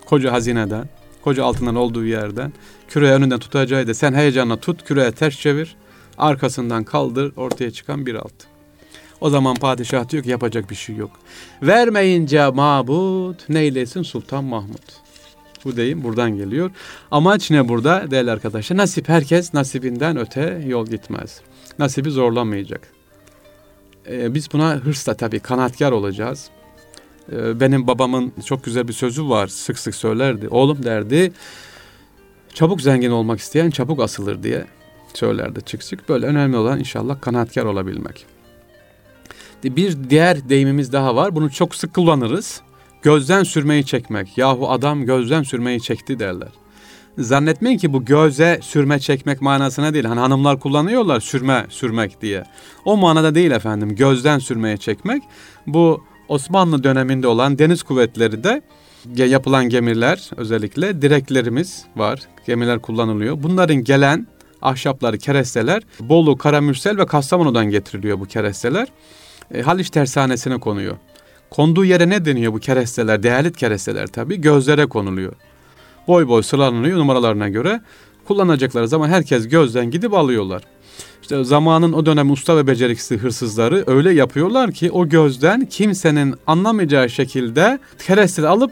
Koca 0.06 0.32
hazineden, 0.32 0.90
koca 1.22 1.46
altından 1.46 1.76
olduğu 1.76 2.06
yerden 2.06 2.54
küreye 2.88 3.14
önünden 3.14 3.40
tutacağı 3.40 3.88
da 3.88 3.94
sen 3.94 4.14
heyecanla 4.14 4.60
tut, 4.60 4.84
küreye 4.84 5.12
ters 5.12 5.40
çevir. 5.40 5.76
Arkasından 6.18 6.84
kaldır, 6.84 7.34
ortaya 7.36 7.72
çıkan 7.72 8.06
bir 8.06 8.16
altın. 8.16 8.50
O 9.22 9.30
zaman 9.30 9.56
padişah 9.56 10.10
diyor 10.10 10.24
ki 10.24 10.30
yapacak 10.30 10.70
bir 10.70 10.76
şey 10.76 10.96
yok. 10.96 11.12
Vermeyince 11.62 12.50
mabut 12.50 13.50
neylesin 13.50 14.02
Sultan 14.02 14.44
Mahmut. 14.44 15.04
Bu 15.66 15.78
deyim 15.78 16.04
buradan 16.04 16.38
geliyor. 16.38 16.72
Amaç 17.12 17.52
ne 17.52 17.70
burada 17.70 18.12
değerli 18.12 18.32
arkadaşlar? 18.32 18.78
Nasip 18.78 19.10
herkes 19.10 19.54
nasibinden 19.54 20.18
öte 20.18 20.64
yol 20.68 20.88
gitmez. 20.88 21.42
Nasibi 21.80 22.12
zorlamayacak. 22.12 22.88
e, 24.10 24.34
biz 24.34 24.54
buna 24.54 24.76
hırsla 24.76 25.14
tabii 25.14 25.40
kanaatkar 25.40 25.92
olacağız. 25.92 26.50
E, 27.32 27.60
benim 27.60 27.88
babamın 27.88 28.34
çok 28.46 28.64
güzel 28.64 28.88
bir 28.88 28.94
sözü 28.94 29.30
var 29.30 29.48
sık 29.48 29.80
sık 29.80 29.96
söylerdi. 29.96 30.48
Oğlum 30.48 30.84
derdi 30.84 31.32
çabuk 32.54 32.82
zengin 32.82 33.12
olmak 33.12 33.40
isteyen 33.40 33.70
çabuk 33.70 34.02
asılır 34.02 34.44
diye 34.44 34.66
söylerdi 35.14 35.62
çık 35.62 35.82
çık. 35.82 36.10
Böyle 36.10 36.26
önemli 36.26 36.58
olan 36.58 36.80
inşallah 36.80 37.22
kanaatkar 37.22 37.66
olabilmek. 37.66 38.26
Bir 39.64 40.10
diğer 40.10 40.50
deyimimiz 40.50 40.94
daha 40.94 41.16
var. 41.16 41.36
Bunu 41.36 41.52
çok 41.52 41.76
sık 41.76 41.94
kullanırız. 41.94 42.62
Gözden 43.02 43.44
sürmeyi 43.44 43.86
çekmek. 43.86 44.38
Yahu 44.38 44.70
adam 44.70 45.06
gözden 45.06 45.44
sürmeyi 45.44 45.82
çekti 45.82 46.20
derler. 46.20 46.50
Zannetmeyin 47.18 47.78
ki 47.78 47.94
bu 47.94 48.06
göze 48.06 48.60
sürme 48.62 49.00
çekmek 49.00 49.42
manasına 49.42 49.94
değil. 49.94 50.06
Hani 50.06 50.20
hanımlar 50.20 50.60
kullanıyorlar 50.60 51.20
sürme 51.20 51.66
sürmek 51.70 52.22
diye. 52.22 52.44
O 52.86 52.98
manada 52.98 53.36
değil 53.36 53.52
efendim. 53.52 53.96
Gözden 53.96 54.40
sürmeye 54.40 54.78
çekmek. 54.78 55.24
Bu 55.68 56.04
Osmanlı 56.34 56.84
döneminde 56.84 57.28
olan 57.28 57.60
deniz 57.60 57.84
kuvvetleri 57.84 58.44
de 58.44 58.62
yapılan 59.16 59.70
gemiler 59.70 60.30
özellikle 60.38 61.02
direklerimiz 61.02 61.86
var. 61.96 62.20
Gemiler 62.48 62.80
kullanılıyor. 62.80 63.44
Bunların 63.44 63.76
gelen 63.84 64.28
ahşapları, 64.62 65.18
keresteler 65.18 65.84
Bolu, 66.00 66.38
Karamürsel 66.38 66.98
ve 66.98 67.06
Kastamonu'dan 67.06 67.66
getiriliyor 67.66 68.20
bu 68.20 68.26
keresteler. 68.26 68.88
E, 69.54 69.62
Haliç 69.62 69.90
tersanesine 69.90 70.60
konuyor. 70.60 70.98
Konduğu 71.50 71.86
yere 71.86 72.10
ne 72.10 72.26
deniyor 72.26 72.54
bu 72.54 72.60
keresteler? 72.60 73.24
Değerli 73.24 73.54
keresteler 73.54 74.08
tabii. 74.08 74.42
Gözlere 74.42 74.86
konuluyor. 74.86 75.34
Boy 76.08 76.28
boy 76.28 76.44
sıralanıyor 76.44 76.98
numaralarına 76.98 77.50
göre. 77.50 77.82
Kullanacakları 78.26 78.88
zaman 78.88 79.10
herkes 79.10 79.48
gözden 79.48 79.92
gidip 79.92 80.14
alıyorlar. 80.14 80.64
İşte 81.22 81.44
zamanın 81.44 81.94
o 81.94 82.06
dönem 82.06 82.32
usta 82.32 82.58
ve 82.58 82.68
beceriksiz 82.68 83.22
hırsızları 83.22 83.84
öyle 83.88 84.14
yapıyorlar 84.14 84.72
ki 84.72 84.92
o 84.92 85.10
gözden 85.10 85.66
kimsenin 85.66 86.36
anlamayacağı 86.48 87.10
şekilde 87.10 87.80
keresteleri 88.08 88.50
alıp 88.50 88.72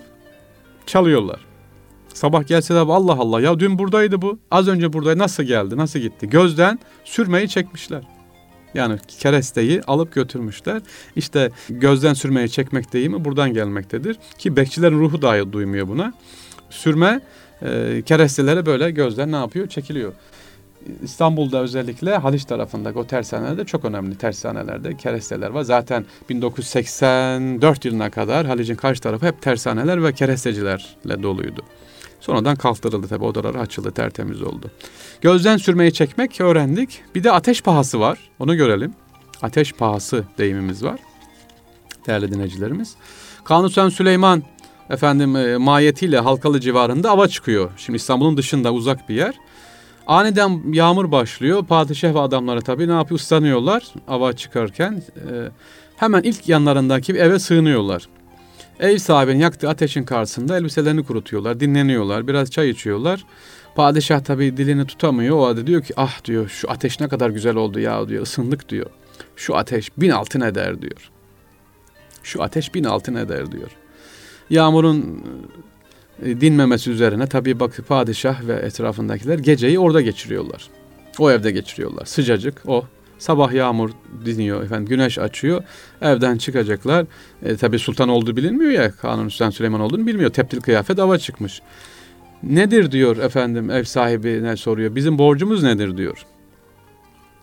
çalıyorlar. 0.86 1.40
Sabah 2.14 2.48
gelse 2.48 2.76
de 2.76 2.80
Allah 2.80 3.14
Allah 3.14 3.42
ya 3.42 3.60
dün 3.60 3.80
buradaydı 3.80 4.22
bu. 4.22 4.40
Az 4.52 4.68
önce 4.68 4.94
buradaydı 4.94 5.20
nasıl 5.20 5.44
geldi 5.44 5.78
nasıl 5.78 6.00
gitti. 6.00 6.30
Gözden 6.30 6.80
sürmeyi 7.04 7.50
çekmişler. 7.50 8.04
Yani 8.74 9.00
keresteyi 9.20 9.82
alıp 9.82 10.14
götürmüşler. 10.14 10.82
İşte 11.16 11.52
gözden 11.70 12.14
sürmeyi 12.14 12.50
çekmek 12.50 12.94
deyimi 12.94 13.26
buradan 13.26 13.54
gelmektedir. 13.54 14.18
Ki 14.38 14.56
bekçilerin 14.56 15.00
ruhu 15.00 15.22
dahi 15.22 15.54
duymuyor 15.54 15.88
buna. 15.88 16.14
Sürme 16.70 17.22
e, 17.62 18.02
kerestelere 18.06 18.66
böyle 18.66 18.92
gözden 18.92 19.32
ne 19.32 19.36
yapıyor? 19.36 19.68
Çekiliyor. 19.68 20.14
İstanbul'da 21.04 21.60
özellikle 21.60 22.18
Haliç 22.18 22.46
tarafındaki 22.46 23.00
o 23.00 23.08
tersanelerde 23.08 23.66
çok 23.66 23.86
önemli 23.86 24.16
tersanelerde 24.16 24.98
keresteler 24.98 25.50
var. 25.50 25.62
Zaten 25.64 26.06
1984 26.30 27.86
yılına 27.86 28.10
kadar 28.10 28.46
Haliç'in 28.46 28.76
karşı 28.76 29.02
tarafı 29.02 29.26
hep 29.26 29.42
tersaneler 29.42 30.04
ve 30.04 30.14
kerestecilerle 30.14 31.24
doluydu. 31.24 31.62
Sonradan 32.20 32.56
kaldırıldı 32.56 33.08
tabi 33.08 33.26
odalar 33.26 33.56
açıldı 33.56 33.92
tertemiz 33.92 34.42
oldu. 34.42 34.72
Gözden 35.22 35.58
sürmeyi 35.58 35.94
çekmek 35.94 36.42
öğrendik. 36.42 37.02
Bir 37.16 37.24
de 37.24 37.32
ateş 37.32 37.62
pahası 37.62 38.00
var 38.00 38.20
onu 38.40 38.56
görelim. 38.56 38.94
Ateş 39.42 39.74
pahası 39.74 40.24
deyimimiz 40.38 40.84
var. 40.84 41.00
Değerli 42.08 42.32
dinleyicilerimiz. 42.32 42.96
Kanuni 43.44 43.92
Süleyman 43.92 44.44
efendim 44.90 45.36
e, 45.36 45.58
mahiyetiyle 45.58 46.20
Halkalı 46.20 46.60
civarında 46.60 47.12
ava 47.12 47.28
çıkıyor. 47.28 47.72
Şimdi 47.78 47.98
İstanbul'un 47.98 48.38
dışında 48.38 48.74
uzak 48.74 49.10
bir 49.10 49.16
yer. 49.16 49.36
Aniden 50.12 50.74
yağmur 50.74 51.12
başlıyor. 51.12 51.66
Padişah 51.66 52.14
ve 52.14 52.20
adamları 52.20 52.62
tabii 52.62 52.88
ne 52.88 52.92
yapıyor? 52.92 53.20
Islanıyorlar 53.20 53.94
ava 54.08 54.34
çıkarken. 54.34 55.04
E, 55.16 55.32
hemen 55.96 56.24
ilk 56.24 56.50
yanlarındaki 56.50 57.14
bir 57.14 57.20
eve 57.20 57.40
sığınıyorlar. 57.40 58.08
Ev 58.80 58.98
sahibinin 58.98 59.40
yaktığı 59.40 59.70
ateşin 59.70 60.04
karşısında 60.04 60.58
elbiselerini 60.58 61.04
kurutuyorlar, 61.04 61.60
dinleniyorlar, 61.60 62.28
biraz 62.28 62.52
çay 62.52 62.70
içiyorlar. 62.70 63.26
Padişah 63.76 64.20
tabii 64.20 64.58
dilini 64.58 64.86
tutamıyor. 64.86 65.38
O 65.38 65.46
adı 65.46 65.68
diyor 65.68 65.82
ki 65.82 65.94
ah 65.98 66.26
diyor 66.26 66.50
şu 66.50 66.72
ateş 66.72 67.00
ne 67.00 67.08
kadar 67.08 67.30
güzel 67.30 67.56
oldu 67.56 67.80
ya 67.80 68.10
diyor 68.10 68.24
ısındık 68.24 68.70
diyor. 68.70 68.90
Şu 69.36 69.56
ateş 69.56 69.98
bin 69.98 70.10
altın 70.10 70.42
eder 70.42 70.82
diyor. 70.82 71.12
Şu 72.24 72.44
ateş 72.44 72.76
bin 72.76 72.84
altın 72.84 73.16
eder 73.16 73.52
diyor. 73.52 73.72
Yağmurun 74.50 75.24
dinmemesi 76.22 76.92
üzerine 76.92 77.28
tabii 77.28 77.60
bak 77.60 77.80
padişah 77.88 78.48
ve 78.48 78.54
etrafındakiler 78.54 79.40
geceyi 79.40 79.80
orada 79.80 80.02
geçiriyorlar. 80.02 80.68
O 81.20 81.32
evde 81.32 81.52
geçiriyorlar. 81.52 82.06
Sıcacık 82.06 82.62
o. 82.68 82.86
Sabah 83.20 83.54
yağmur 83.54 83.90
diniyor 84.26 84.64
efendim 84.64 84.86
güneş 84.86 85.20
açıyor. 85.20 85.64
Evden 86.02 86.38
çıkacaklar. 86.38 87.06
E, 87.44 87.56
tabii 87.56 87.80
sultan 87.80 88.10
olduğu 88.10 88.38
bilinmiyor 88.38 88.72
ya. 88.72 88.92
Kanun 88.92 89.30
Sultan 89.30 89.50
Süleyman 89.50 89.82
olduğunu 89.82 90.08
bilmiyor. 90.08 90.30
Teptil 90.30 90.62
kıyafet 90.62 91.00
ava 91.00 91.18
çıkmış. 91.18 91.62
Nedir 92.44 92.92
diyor 92.92 93.18
efendim 93.18 93.70
ev 93.70 93.84
sahibine 93.84 94.58
soruyor. 94.58 94.96
Bizim 94.96 95.18
borcumuz 95.18 95.64
nedir 95.64 95.98
diyor. 95.98 96.26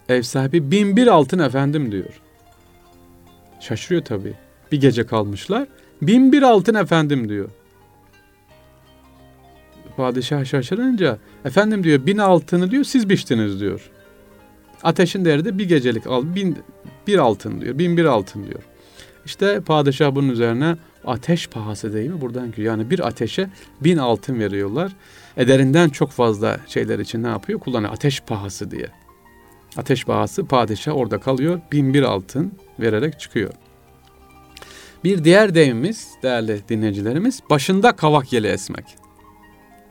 Ev 0.08 0.22
sahibi 0.22 0.70
bin 0.70 0.96
bir 0.96 1.06
altın 1.06 1.38
efendim 1.38 1.92
diyor. 1.92 2.20
Şaşırıyor 3.60 4.04
tabii. 4.04 4.34
Bir 4.72 4.80
gece 4.80 5.06
kalmışlar. 5.06 5.66
Bin 6.02 6.32
bir 6.32 6.42
altın 6.42 6.74
efendim 6.74 7.28
diyor. 7.28 7.50
Padişah 9.98 10.44
şaşırınca 10.44 11.18
efendim 11.44 11.84
diyor 11.84 12.06
bin 12.06 12.18
altını 12.18 12.70
diyor 12.70 12.84
siz 12.84 13.08
biçtiniz 13.08 13.60
diyor. 13.60 13.90
Ateşin 14.82 15.24
değeri 15.24 15.44
de 15.44 15.58
bir 15.58 15.68
gecelik 15.68 16.06
al 16.06 16.34
bin 16.34 16.58
bir 17.06 17.18
altın 17.18 17.60
diyor. 17.60 17.78
Bin 17.78 17.96
bir 17.96 18.04
altın 18.04 18.44
diyor. 18.44 18.62
İşte 19.24 19.60
padişah 19.60 20.14
bunun 20.14 20.28
üzerine 20.28 20.76
ateş 21.04 21.48
pahası 21.48 21.92
değil 21.92 22.10
mi? 22.10 22.20
Buradan 22.20 22.52
ki 22.52 22.62
yani 22.62 22.90
bir 22.90 23.06
ateşe 23.06 23.50
bin 23.80 23.96
altın 23.96 24.40
veriyorlar. 24.40 24.92
Ederinden 25.36 25.88
çok 25.88 26.10
fazla 26.10 26.60
şeyler 26.66 26.98
için 26.98 27.22
ne 27.22 27.28
yapıyor? 27.28 27.60
Kullanıyor 27.60 27.92
ateş 27.92 28.20
pahası 28.20 28.70
diye. 28.70 28.86
Ateş 29.76 30.04
pahası 30.04 30.44
padişah 30.44 30.96
orada 30.96 31.20
kalıyor. 31.20 31.60
Bin 31.72 31.94
bir 31.94 32.02
altın 32.02 32.52
vererek 32.80 33.20
çıkıyor. 33.20 33.50
Bir 35.04 35.24
diğer 35.24 35.54
deyimimiz 35.54 36.08
değerli 36.22 36.60
dinleyicilerimiz 36.68 37.40
başında 37.50 37.92
kavak 37.92 38.32
yeli 38.32 38.46
esmek. 38.46 39.07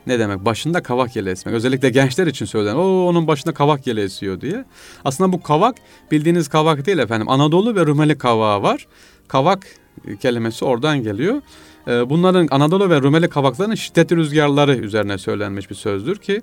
Ne 0.06 0.18
demek? 0.18 0.44
Başında 0.44 0.82
kavak 0.82 1.16
yeli 1.16 1.30
esmek. 1.30 1.54
Özellikle 1.54 1.90
gençler 1.90 2.26
için 2.26 2.46
söylenen. 2.46 2.76
O 2.76 3.06
onun 3.06 3.26
başında 3.26 3.54
kavak 3.54 3.86
yeli 3.86 4.00
esiyor 4.00 4.40
diye. 4.40 4.64
Aslında 5.04 5.32
bu 5.32 5.42
kavak 5.42 5.76
bildiğiniz 6.10 6.48
kavak 6.48 6.86
değil 6.86 6.98
efendim. 6.98 7.28
Anadolu 7.28 7.76
ve 7.76 7.86
Rumeli 7.86 8.18
kavağı 8.18 8.62
var. 8.62 8.86
Kavak 9.28 9.66
kelimesi 10.20 10.64
oradan 10.64 11.02
geliyor. 11.02 11.42
Ee, 11.88 12.10
bunların 12.10 12.48
Anadolu 12.50 12.90
ve 12.90 13.00
Rumeli 13.00 13.28
kavaklarının 13.28 13.74
şiddetli 13.74 14.16
rüzgarları 14.16 14.76
üzerine 14.76 15.18
söylenmiş 15.18 15.70
bir 15.70 15.74
sözdür 15.74 16.16
ki 16.16 16.42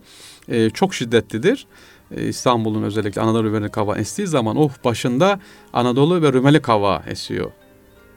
e, 0.50 0.70
çok 0.70 0.94
şiddetlidir. 0.94 1.68
E, 2.12 2.28
İstanbul'un 2.28 2.84
özellikle 2.84 3.22
Anadolu 3.22 3.44
ve 3.44 3.48
Rumeli 3.48 3.72
kavağı 3.72 3.98
estiği 3.98 4.28
zaman 4.28 4.58
oh 4.58 4.72
başında 4.84 5.40
Anadolu 5.74 6.22
ve 6.22 6.34
Rumeli 6.34 6.62
kavağı 6.62 7.02
esiyor 7.08 7.52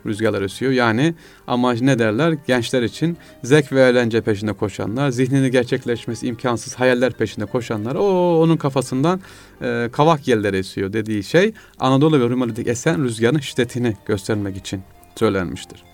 rüzgarlar 0.08 0.42
esiyor. 0.42 0.72
Yani 0.72 1.14
amacı 1.46 1.86
ne 1.86 1.98
derler? 1.98 2.34
Gençler 2.46 2.82
için 2.82 3.16
zevk 3.42 3.72
ve 3.72 3.80
eğlence 3.80 4.20
peşinde 4.20 4.52
koşanlar, 4.52 5.10
zihnini 5.10 5.50
gerçekleşmesi 5.50 6.26
imkansız 6.26 6.74
hayaller 6.74 7.12
peşinde 7.12 7.46
koşanlar, 7.46 7.94
o 7.94 8.38
onun 8.42 8.56
kafasından 8.56 9.20
e, 9.62 9.88
kavak 9.92 10.28
yeller 10.28 10.54
esiyor 10.54 10.92
dediği 10.92 11.22
şey 11.22 11.52
Anadolu 11.78 12.20
ve 12.20 12.28
Rumeli'deki 12.28 12.70
esen 12.70 13.04
rüzgarın 13.04 13.38
şiddetini 13.38 13.96
göstermek 14.06 14.56
için 14.56 14.82
söylenmiştir. 15.16 15.84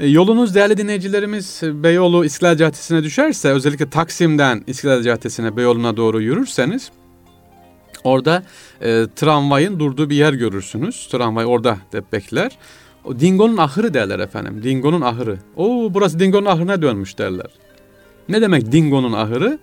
E, 0.00 0.06
yolunuz 0.06 0.54
değerli 0.54 0.76
dinleyicilerimiz 0.76 1.60
Beyoğlu 1.62 2.24
İstiklal 2.24 2.56
Caddesi'ne 2.56 3.02
düşerse 3.02 3.48
özellikle 3.48 3.90
Taksim'den 3.90 4.64
İstiklal 4.66 5.02
Caddesi'ne 5.02 5.56
Beyoğlu'na 5.56 5.96
doğru 5.96 6.22
yürürseniz 6.22 6.90
orada 8.04 8.42
e, 8.80 9.06
tramvayın 9.16 9.78
durduğu 9.78 10.10
bir 10.10 10.16
yer 10.16 10.32
görürsünüz. 10.32 11.08
Tramvay 11.12 11.46
orada 11.46 11.78
de 11.92 12.02
bekler. 12.12 12.58
O 13.04 13.20
Dingo'nun 13.20 13.56
ahırı 13.56 13.94
derler 13.94 14.18
efendim. 14.18 14.60
Dingo'nun 14.62 15.00
ahırı. 15.00 15.38
Oo 15.56 15.88
burası 15.94 16.20
Dingo'nun 16.20 16.46
ahırına 16.46 16.82
dönmüş 16.82 17.18
derler. 17.18 17.46
Ne 18.28 18.40
demek 18.40 18.72
Dingo'nun 18.72 19.12
ahırı? 19.12 19.58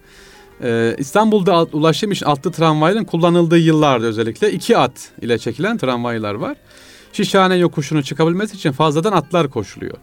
Ee, 0.63 0.95
İstanbul'da 0.97 1.63
ulaşım 1.63 2.11
için 2.11 2.25
atlı 2.25 2.51
tramvayların 2.51 3.03
kullanıldığı 3.03 3.57
yıllarda 3.57 4.05
özellikle 4.05 4.51
iki 4.51 4.77
at 4.77 5.11
ile 5.21 5.37
çekilen 5.37 5.77
tramvaylar 5.77 6.33
var. 6.33 6.57
Şişhane 7.13 7.55
yokuşunu 7.55 8.03
çıkabilmesi 8.03 8.55
için 8.55 8.71
fazladan 8.71 9.11
atlar 9.11 9.49
koşuluyor. 9.49 9.97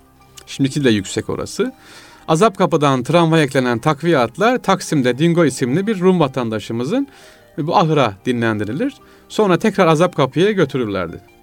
Şimdiki 0.46 0.84
de 0.84 0.90
yüksek 0.90 1.30
orası. 1.30 1.72
Azap 2.28 2.58
kapıdan 2.58 3.02
tramvaya 3.02 3.44
eklenen 3.44 3.78
takviye 3.78 4.18
atlar 4.18 4.62
Taksim'de 4.62 5.18
Dingo 5.18 5.44
isimli 5.44 5.86
bir 5.86 6.00
Rum 6.00 6.20
vatandaşımızın 6.20 7.08
bu 7.58 7.76
ahıra 7.76 8.14
dinlendirilir. 8.26 8.94
Sonra 9.28 9.58
tekrar 9.58 9.86
Azap 9.86 10.16
kapıya 10.16 10.52
götürürlerdi. 10.52 11.33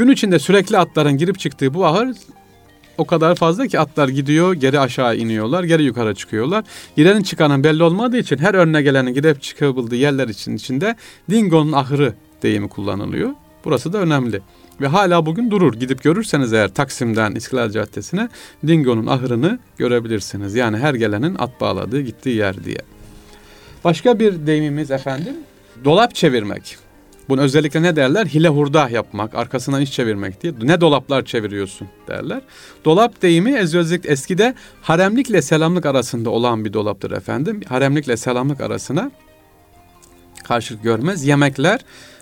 Gün 0.00 0.08
içinde 0.08 0.38
sürekli 0.38 0.78
atların 0.78 1.16
girip 1.16 1.38
çıktığı 1.38 1.74
bu 1.74 1.86
ahır 1.86 2.16
o 2.98 3.06
kadar 3.06 3.34
fazla 3.34 3.66
ki 3.66 3.80
atlar 3.80 4.08
gidiyor, 4.08 4.52
geri 4.52 4.80
aşağı 4.80 5.16
iniyorlar, 5.16 5.64
geri 5.64 5.82
yukarı 5.82 6.14
çıkıyorlar. 6.14 6.64
Girenin 6.96 7.22
çıkanın 7.22 7.64
belli 7.64 7.82
olmadığı 7.82 8.18
için 8.18 8.38
her 8.38 8.54
önüne 8.54 8.82
gelenin 8.82 9.14
girip 9.14 9.42
çıkabildiği 9.42 10.00
yerler 10.00 10.28
için 10.28 10.56
içinde 10.56 10.96
Dingo'nun 11.30 11.72
ahırı 11.72 12.14
deyimi 12.42 12.68
kullanılıyor. 12.68 13.30
Burası 13.64 13.92
da 13.92 13.98
önemli. 13.98 14.40
Ve 14.80 14.86
hala 14.86 15.26
bugün 15.26 15.50
durur. 15.50 15.74
Gidip 15.74 16.02
görürseniz 16.02 16.52
eğer 16.52 16.74
Taksim'den 16.74 17.34
İstiklal 17.34 17.70
Caddesi'ne 17.70 18.28
Dingo'nun 18.66 19.06
ahırını 19.06 19.58
görebilirsiniz. 19.78 20.54
Yani 20.54 20.76
her 20.76 20.94
gelenin 20.94 21.34
at 21.38 21.60
bağladığı 21.60 22.00
gittiği 22.00 22.36
yer 22.36 22.64
diye. 22.64 22.80
Başka 23.84 24.18
bir 24.18 24.46
deyimimiz 24.46 24.90
efendim 24.90 25.34
dolap 25.84 26.14
çevirmek. 26.14 26.89
Bunu 27.30 27.40
özellikle 27.40 27.82
ne 27.82 27.96
derler? 27.96 28.26
Hile 28.26 28.48
hurda 28.48 28.88
yapmak, 28.88 29.34
arkasından 29.34 29.80
iş 29.80 29.92
çevirmek 29.92 30.42
diye. 30.42 30.52
Ne 30.62 30.80
dolaplar 30.80 31.24
çeviriyorsun 31.24 31.88
derler. 32.08 32.40
Dolap 32.84 33.22
deyimi 33.22 33.58
özellikle 33.58 34.10
eskide 34.10 34.54
haremlikle 34.82 35.42
selamlık 35.42 35.86
arasında 35.86 36.30
olan 36.30 36.64
bir 36.64 36.72
dolaptır 36.72 37.10
efendim. 37.10 37.60
Haremlikle 37.68 38.16
selamlık 38.16 38.60
arasına 38.60 39.10
karşılık 40.44 40.82
görmez. 40.82 41.24
Yemekler 41.24 41.80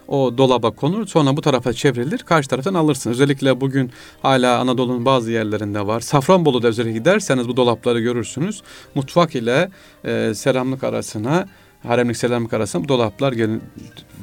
o 0.08 0.38
dolaba 0.38 0.70
konur 0.70 1.06
sonra 1.06 1.36
bu 1.36 1.40
tarafa 1.40 1.72
çevrilir 1.72 2.18
karşı 2.18 2.48
taraftan 2.48 2.74
alırsın. 2.74 3.10
Özellikle 3.10 3.60
bugün 3.60 3.90
hala 4.22 4.58
Anadolu'nun 4.58 5.04
bazı 5.04 5.30
yerlerinde 5.30 5.86
var. 5.86 6.00
Safranbolu'da 6.00 6.68
özellikle 6.68 6.98
giderseniz 6.98 7.48
bu 7.48 7.56
dolapları 7.56 8.00
görürsünüz. 8.00 8.62
Mutfak 8.94 9.34
ile 9.34 9.70
e, 10.04 10.32
selamlık 10.34 10.84
arasına 10.84 11.48
haremlik 11.82 12.16
selamlık 12.16 12.52
arasında 12.52 12.88
dolaplar 12.88 13.34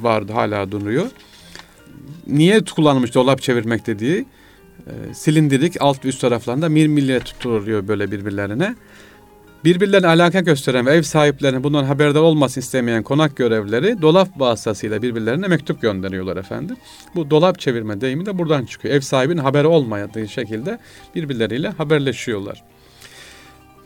vardı 0.02 0.34
hala 0.34 0.72
duruyor. 0.72 1.08
Niye 2.28 2.64
kullanılmış 2.64 3.16
dolap 3.16 3.42
çevirmek 3.42 3.88
dediği 3.88 4.26
e, 4.88 5.14
silindirik 5.14 5.82
alt 5.82 6.06
üst 6.06 6.22
taraflarında 6.22 6.70
mirmille 6.70 7.20
tutuluyor 7.20 7.88
böyle 7.88 8.12
birbirlerine 8.12 8.76
birbirlerine 9.66 10.08
alaka 10.08 10.40
gösteren 10.40 10.86
ve 10.86 10.94
ev 10.94 11.02
sahiplerinin 11.02 11.64
bundan 11.64 11.84
haberdar 11.84 12.22
olmasını 12.22 12.62
istemeyen 12.62 13.04
konak 13.04 13.36
görevlileri 13.36 14.02
dolap 14.02 14.40
vasıtasıyla 14.40 15.02
birbirlerine 15.02 15.48
mektup 15.48 15.82
gönderiyorlar 15.82 16.38
efendim. 16.38 16.78
Bu 17.16 17.30
dolap 17.30 17.60
çevirme 17.60 18.02
deyimi 18.02 18.26
de 18.26 18.38
buradan 18.38 18.66
çıkıyor. 18.66 18.96
Ev 18.96 19.02
sahibinin 19.02 19.42
haberi 19.42 19.68
olmadığı 19.68 20.28
şekilde 20.28 20.80
birbirleriyle 21.16 21.70
haberleşiyorlar. 21.70 22.64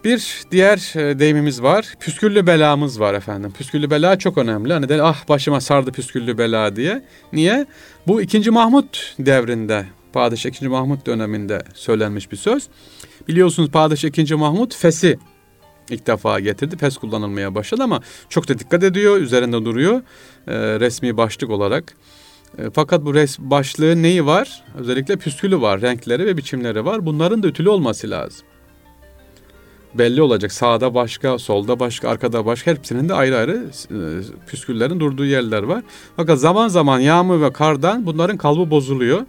Bir 0.03 0.43
diğer 0.51 0.97
e, 0.97 1.19
deyimimiz 1.19 1.61
var. 1.61 1.93
Püsküllü 1.99 2.47
belamız 2.47 2.99
var 2.99 3.13
efendim. 3.13 3.51
Püsküllü 3.51 3.89
bela 3.89 4.19
çok 4.19 4.37
önemli. 4.37 4.73
Hani 4.73 4.89
de 4.89 5.03
ah 5.03 5.29
başıma 5.29 5.61
sardı 5.61 5.91
püsküllü 5.91 6.37
bela 6.37 6.75
diye. 6.75 7.03
Niye? 7.33 7.65
Bu 8.07 8.21
2. 8.21 8.51
Mahmut 8.51 9.15
devrinde, 9.19 9.85
Padişah 10.13 10.49
2. 10.49 10.67
Mahmut 10.67 11.05
döneminde 11.05 11.61
söylenmiş 11.73 12.31
bir 12.31 12.37
söz. 12.37 12.67
Biliyorsunuz 13.27 13.71
Padişah 13.71 14.07
2. 14.07 14.35
Mahmut 14.35 14.75
Fes'i 14.75 15.19
ilk 15.89 16.07
defa 16.07 16.39
getirdi. 16.39 16.77
Pes 16.77 16.97
kullanılmaya 16.97 17.55
başladı 17.55 17.83
ama 17.83 18.01
çok 18.29 18.47
da 18.47 18.59
dikkat 18.59 18.83
ediyor. 18.83 19.17
Üzerinde 19.17 19.65
duruyor 19.65 20.01
e, 20.47 20.55
resmi 20.79 21.17
başlık 21.17 21.49
olarak. 21.49 21.93
E, 22.57 22.69
fakat 22.73 23.05
bu 23.05 23.15
res 23.15 23.39
başlığı 23.39 24.01
neyi 24.01 24.25
var? 24.25 24.63
Özellikle 24.75 25.15
püskülü 25.15 25.61
var, 25.61 25.81
renkleri 25.81 26.25
ve 26.25 26.37
biçimleri 26.37 26.85
var. 26.85 27.05
Bunların 27.05 27.43
da 27.43 27.47
ütülü 27.47 27.69
olması 27.69 28.09
lazım. 28.09 28.48
Belli 29.93 30.21
olacak. 30.21 30.51
Sağda 30.51 30.93
başka, 30.93 31.39
solda 31.39 31.79
başka, 31.79 32.09
arkada 32.09 32.45
başka. 32.45 32.71
Hepsinin 32.71 33.09
de 33.09 33.13
ayrı 33.13 33.37
ayrı 33.37 33.65
e, 33.91 33.97
püsküllerin 34.47 34.99
durduğu 34.99 35.25
yerler 35.25 35.63
var. 35.63 35.83
Fakat 36.15 36.39
zaman 36.39 36.67
zaman 36.67 36.99
yağmur 36.99 37.41
ve 37.41 37.53
kardan 37.53 38.05
bunların 38.05 38.37
kalıbı 38.37 38.71
bozuluyor. 38.71 39.25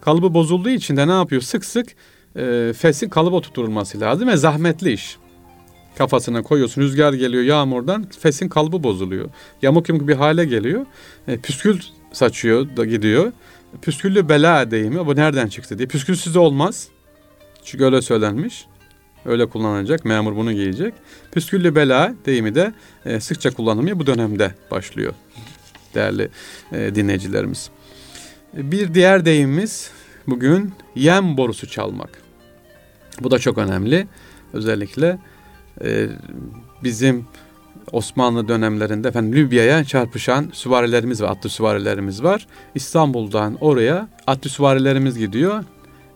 Kalıbı 0.00 0.34
bozulduğu 0.34 0.68
için 0.68 0.96
de 0.96 1.08
ne 1.08 1.12
yapıyor? 1.12 1.42
Sık 1.42 1.64
sık 1.64 1.86
e, 2.36 2.72
fesin 2.78 3.08
kalıba 3.08 3.36
oturtulması 3.36 4.00
lazım 4.00 4.28
ve 4.28 4.36
zahmetli 4.36 4.92
iş 4.92 5.16
kafasına 5.98 6.42
koyuyorsun. 6.42 6.82
Rüzgar 6.82 7.12
geliyor 7.12 7.42
yağmurdan 7.42 8.06
fesin 8.20 8.48
kalıbı 8.48 8.82
bozuluyor. 8.82 9.30
Yamuk 9.62 9.88
yamuk 9.88 10.08
bir 10.08 10.14
hale 10.14 10.44
geliyor. 10.44 10.86
E, 11.28 11.38
püskül 11.38 11.80
saçıyor 12.12 12.76
da 12.76 12.84
gidiyor. 12.84 13.32
Püsküllü 13.82 14.28
bela 14.28 14.70
deyimi 14.70 15.06
bu 15.06 15.16
nereden 15.16 15.48
çıktı 15.48 15.78
diye. 15.78 15.88
Püskülsüz 15.88 16.36
olmaz. 16.36 16.88
Çünkü 17.64 17.84
öyle 17.84 18.02
söylenmiş. 18.02 18.66
Öyle 19.24 19.46
kullanılacak. 19.46 20.04
Memur 20.04 20.36
bunu 20.36 20.52
giyecek. 20.52 20.94
Püsküllü 21.32 21.74
bela 21.74 22.14
deyimi 22.26 22.54
de 22.54 22.72
e, 23.04 23.20
sıkça 23.20 23.50
kullanılmaya 23.50 23.98
bu 23.98 24.06
dönemde 24.06 24.54
başlıyor. 24.70 25.12
Değerli 25.94 26.28
e, 26.72 26.94
dinleyicilerimiz. 26.94 27.70
Bir 28.52 28.94
diğer 28.94 29.24
deyimimiz 29.24 29.90
bugün 30.26 30.72
yem 30.94 31.36
borusu 31.36 31.66
çalmak. 31.66 32.10
Bu 33.20 33.30
da 33.30 33.38
çok 33.38 33.58
önemli. 33.58 34.06
Özellikle 34.52 35.18
e, 35.84 36.06
bizim 36.82 37.26
Osmanlı 37.92 38.48
dönemlerinde 38.48 39.08
efendim 39.08 39.32
Libya'ya 39.36 39.84
çarpışan 39.84 40.50
süvarilerimiz 40.52 41.22
var, 41.22 41.30
atlı 41.30 41.50
süvarilerimiz 41.50 42.22
var. 42.22 42.46
İstanbul'dan 42.74 43.56
oraya 43.60 44.08
atlı 44.26 44.50
süvarilerimiz 44.50 45.18
gidiyor. 45.18 45.64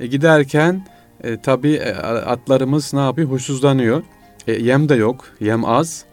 E, 0.00 0.06
giderken 0.06 0.86
e, 1.24 1.40
tabii 1.40 1.74
e, 1.74 1.92
atlarımız 1.94 2.94
ne 2.94 3.00
yapıyor? 3.00 3.30
Huysuzlanıyor. 3.30 4.02
E, 4.46 4.52
yem 4.52 4.88
de 4.88 4.94
yok, 4.94 5.24
yem 5.40 5.64
az. 5.64 6.04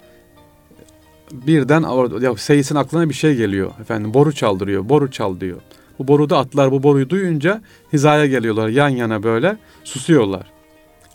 Birden 1.32 1.84
ya 2.22 2.36
Seyis'in 2.36 2.76
aklına 2.76 3.10
bir 3.10 3.14
şey 3.14 3.36
geliyor. 3.36 3.72
Efendim 3.82 4.14
boru 4.14 4.32
çaldırıyor, 4.34 4.90
boru 4.90 5.12
çal 5.12 5.40
diyor. 5.40 5.62
Bu 6.00 6.08
boruda 6.08 6.38
atlar 6.38 6.72
bu 6.72 6.84
boruyu 6.84 7.10
duyunca 7.10 7.62
hizaya 7.94 8.26
geliyorlar 8.26 8.68
yan 8.70 8.90
yana 8.90 9.24
böyle 9.24 9.58
susuyorlar. 9.84 10.52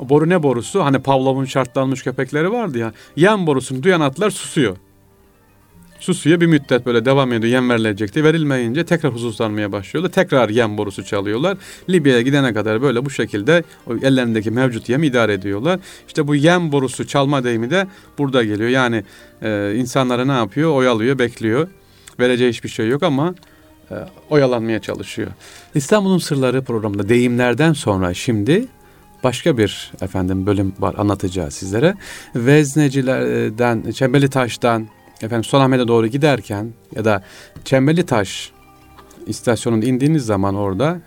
Boru 0.01 0.29
ne 0.29 0.43
borusu? 0.43 0.85
Hani 0.85 0.99
Pavlov'un 0.99 1.45
şartlanmış 1.45 2.03
köpekleri 2.03 2.53
vardı 2.53 2.79
ya. 2.79 2.93
Yem 3.17 3.47
borusunu 3.47 3.83
duyan 3.83 4.01
atlar 4.01 4.31
susuyor. 4.31 4.77
Susuyor 6.01 6.41
bir 6.41 6.47
müddet 6.47 6.87
böyle 6.87 7.05
devam 7.05 7.33
ediyor 7.33 7.53
yem 7.53 7.71
verilecekti. 7.71 8.25
Verilmeyince 8.25 8.85
tekrar 8.85 9.15
huzursuzlanmaya 9.15 9.73
başlıyorlar. 9.73 10.13
Tekrar 10.13 10.49
yem 10.49 10.79
borusu 10.79 11.05
çalıyorlar. 11.05 11.59
Libya'ya 11.91 12.21
gidene 12.21 12.55
kadar 12.55 12.83
böyle 12.83 13.05
bu 13.05 13.11
şekilde 13.11 13.65
ellerindeki 14.03 14.51
mevcut 14.51 14.89
yem 14.89 15.03
idare 15.03 15.33
ediyorlar. 15.33 15.81
İşte 16.07 16.27
bu 16.27 16.35
yem 16.35 16.73
borusu 16.73 17.07
çalma 17.07 17.45
deyimi 17.45 17.71
de 17.71 17.87
burada 18.19 18.45
geliyor. 18.45 18.71
Yani 18.71 19.05
e, 19.43 19.75
insanlara 19.77 20.25
ne 20.25 20.33
yapıyor? 20.33 20.75
Oyalıyor, 20.75 21.19
bekliyor. 21.19 21.69
Vereceği 22.21 22.49
hiçbir 22.51 22.69
şey 22.69 22.89
yok 22.89 23.03
ama 23.03 23.35
e, 23.91 23.95
oyalanmaya 24.31 24.79
çalışıyor. 24.81 25.29
İstanbul'un 25.75 26.19
Sırları 26.19 26.63
programında 26.63 27.09
deyimlerden 27.09 27.73
sonra 27.73 28.15
şimdi 28.15 28.67
başka 29.25 29.59
bir 29.59 29.93
efendim 30.01 30.47
bölüm 30.47 30.75
var 30.79 30.95
anlatacağız 30.99 31.55
sizlere. 31.55 31.95
Veznecilerden, 32.35 33.91
Çembeli 33.93 34.31
Taş'tan 34.31 34.89
efendim 35.23 35.45
Sultanahmet'e 35.45 35.89
doğru 35.89 36.07
giderken 36.07 36.73
ya 36.97 37.05
da 37.05 37.23
Çembeli 37.65 38.07
Taş 38.07 38.53
istasyonunda 39.27 39.87
indiğiniz 39.87 40.27
zaman 40.27 40.55
orada 40.55 41.01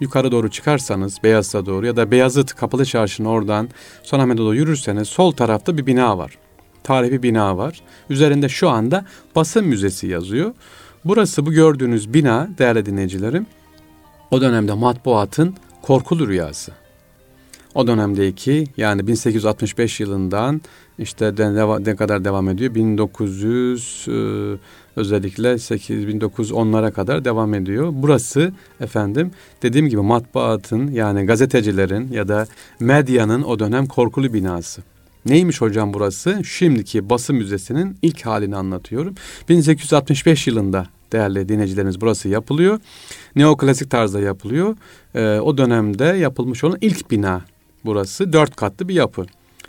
yukarı 0.00 0.32
doğru 0.32 0.50
çıkarsanız 0.50 1.22
Beyazıt'a 1.22 1.66
doğru 1.66 1.86
ya 1.86 1.96
da 1.96 2.10
Beyazıt 2.10 2.54
Kapalı 2.54 2.84
Çarşı'nın 2.84 3.28
oradan 3.28 3.68
Sultanahmet'e 4.02 4.38
doğru 4.38 4.54
yürürseniz 4.54 5.08
sol 5.08 5.32
tarafta 5.32 5.78
bir 5.78 5.86
bina 5.86 6.18
var. 6.18 6.38
Tarihi 6.82 7.22
bina 7.22 7.56
var. 7.56 7.80
Üzerinde 8.10 8.48
şu 8.48 8.68
anda 8.68 9.04
basın 9.36 9.64
müzesi 9.64 10.06
yazıyor. 10.06 10.54
Burası 11.04 11.46
bu 11.46 11.52
gördüğünüz 11.52 12.14
bina 12.14 12.48
değerli 12.58 12.86
dinleyicilerim 12.86 13.46
o 14.30 14.40
dönemde 14.40 14.72
matbuatın 14.72 15.54
korkulu 15.82 16.28
rüyası. 16.28 16.72
O 17.74 17.86
dönemdeki 17.86 18.64
yani 18.76 19.06
1865 19.06 20.00
yılından 20.00 20.60
işte 20.98 21.34
ne 21.84 21.96
kadar 21.96 22.24
devam 22.24 22.48
ediyor? 22.48 22.74
1900 22.74 24.06
e, 24.08 24.12
özellikle 24.96 25.58
8 25.58 26.04
1910'lara 26.04 26.92
kadar 26.92 27.24
devam 27.24 27.54
ediyor. 27.54 27.88
Burası 27.92 28.52
efendim 28.80 29.30
dediğim 29.62 29.88
gibi 29.88 30.00
matbaatın 30.00 30.90
yani 30.90 31.26
gazetecilerin 31.26 32.12
ya 32.12 32.28
da 32.28 32.46
medyanın 32.80 33.42
o 33.42 33.58
dönem 33.58 33.86
korkulu 33.86 34.32
binası. 34.34 34.82
Neymiş 35.26 35.60
hocam 35.60 35.94
burası? 35.94 36.44
Şimdiki 36.44 37.10
basın 37.10 37.36
müzesinin 37.36 37.98
ilk 38.02 38.26
halini 38.26 38.56
anlatıyorum. 38.56 39.14
1865 39.48 40.46
yılında 40.46 40.86
değerli 41.12 41.48
dinleyicilerimiz 41.48 42.00
burası 42.00 42.28
yapılıyor. 42.28 42.80
Neoklasik 43.36 43.90
tarzda 43.90 44.20
yapılıyor. 44.20 44.76
Ee, 45.14 45.40
o 45.40 45.58
dönemde 45.58 46.04
yapılmış 46.04 46.64
olan 46.64 46.78
ilk 46.80 47.10
bina 47.10 47.42
burası. 47.88 48.32
Dört 48.32 48.56
katlı 48.56 48.88
bir 48.88 48.94
yapı. 48.94 49.26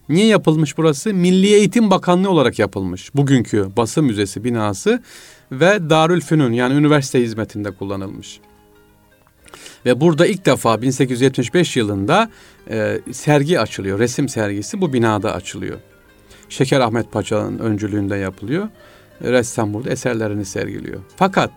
Niye 0.10 0.26
yapılmış 0.26 0.78
burası? 0.78 1.14
Milli 1.14 1.48
Eğitim 1.48 1.92
Bakanlığı 1.92 2.30
olarak 2.30 2.60
yapılmış. 2.60 3.16
Bugünkü 3.16 3.68
basın 3.78 4.06
müzesi 4.06 4.44
binası 4.44 5.04
ve 5.52 5.90
Darülfünun 5.90 6.52
yani 6.52 6.74
üniversite 6.74 7.22
hizmetinde 7.22 7.72
kullanılmış. 7.72 8.40
Ve 9.86 10.02
burada 10.02 10.28
ilk 10.28 10.46
defa 10.46 10.82
1875 10.82 11.78
yılında 11.78 12.30
e, 12.70 13.00
sergi 13.12 13.60
açılıyor. 13.60 14.00
Resim 14.00 14.30
sergisi 14.30 14.82
bu 14.82 14.94
binada 14.94 15.34
açılıyor. 15.34 15.80
Şeker 16.50 16.80
Ahmet 16.80 17.12
Paşa'nın 17.12 17.60
öncülüğünde 17.60 18.16
yapılıyor. 18.16 18.70
Ressam 19.22 19.74
burada 19.74 19.90
eserlerini 19.90 20.46
sergiliyor. 20.46 21.00
Fakat 21.16 21.52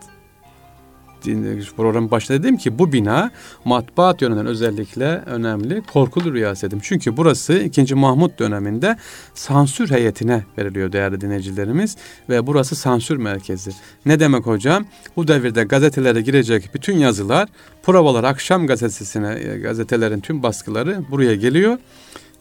programın 1.77 2.11
başında 2.11 2.43
dedim 2.43 2.57
ki 2.57 2.79
bu 2.79 2.93
bina 2.93 3.31
matbaat 3.65 4.21
yönünden 4.21 4.45
özellikle 4.45 5.05
önemli 5.25 5.81
korkulu 5.93 6.33
rüyası 6.33 6.67
dedim. 6.67 6.79
Çünkü 6.83 7.17
burası 7.17 7.53
2. 7.53 7.95
Mahmut 7.95 8.39
döneminde 8.39 8.97
sansür 9.33 9.89
heyetine 9.89 10.43
veriliyor 10.57 10.91
değerli 10.91 11.21
dinleyicilerimiz 11.21 11.97
ve 12.29 12.47
burası 12.47 12.75
sansür 12.75 13.17
merkezi. 13.17 13.71
Ne 14.05 14.19
demek 14.19 14.45
hocam? 14.45 14.85
Bu 15.15 15.27
devirde 15.27 15.63
gazetelere 15.63 16.21
girecek 16.21 16.69
bütün 16.73 16.97
yazılar 16.97 17.49
provalar 17.83 18.23
akşam 18.23 18.67
gazetesine 18.67 19.39
e, 19.39 19.57
gazetelerin 19.57 20.19
tüm 20.19 20.43
baskıları 20.43 21.03
buraya 21.11 21.35
geliyor 21.35 21.77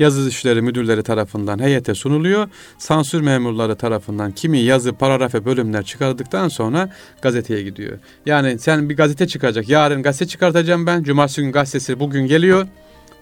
yazı 0.03 0.29
işleri 0.29 0.62
müdürleri 0.62 1.03
tarafından 1.03 1.59
heyete 1.59 1.95
sunuluyor. 1.95 2.49
Sansür 2.79 3.21
memurları 3.21 3.77
tarafından 3.77 4.33
kimi 4.33 4.59
yazı, 4.59 4.93
paragraf 4.93 5.35
bölümler 5.35 5.83
çıkardıktan 5.83 6.49
sonra 6.49 6.91
gazeteye 7.23 7.62
gidiyor. 7.62 7.99
Yani 8.27 8.59
sen 8.59 8.88
bir 8.88 8.97
gazete 8.97 9.27
çıkacak. 9.27 9.69
Yarın 9.69 10.03
gazete 10.03 10.27
çıkartacağım 10.27 10.87
ben. 10.87 11.03
Cumartesi 11.03 11.43
gün 11.43 11.53
gazetesi 11.53 12.01
bugün 12.01 12.27
geliyor. 12.27 12.67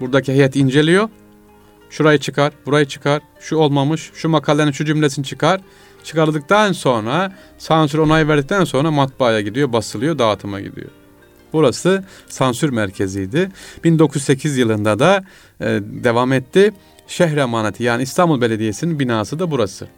Buradaki 0.00 0.32
heyet 0.32 0.56
inceliyor. 0.56 1.08
Şurayı 1.90 2.18
çıkar, 2.18 2.52
burayı 2.66 2.86
çıkar. 2.86 3.22
Şu 3.40 3.56
olmamış, 3.56 4.10
şu 4.14 4.28
makalenin 4.28 4.72
şu 4.72 4.84
cümlesini 4.84 5.24
çıkar. 5.24 5.60
Çıkardıktan 6.04 6.72
sonra 6.72 7.32
sansür 7.58 7.98
onay 7.98 8.28
verdikten 8.28 8.64
sonra 8.64 8.90
matbaaya 8.90 9.40
gidiyor, 9.40 9.72
basılıyor, 9.72 10.18
dağıtıma 10.18 10.60
gidiyor. 10.60 10.99
Burası 11.52 12.04
sansür 12.28 12.70
merkeziydi. 12.70 13.50
1908 13.84 14.56
yılında 14.58 14.98
da 14.98 15.24
e, 15.60 15.66
devam 15.82 16.32
etti. 16.32 16.72
Şehir 17.06 17.36
emaneti 17.36 17.82
yani 17.82 18.02
İstanbul 18.02 18.40
Belediyesi'nin 18.40 18.98
binası 18.98 19.38
da 19.38 19.50
burası. 19.50 19.88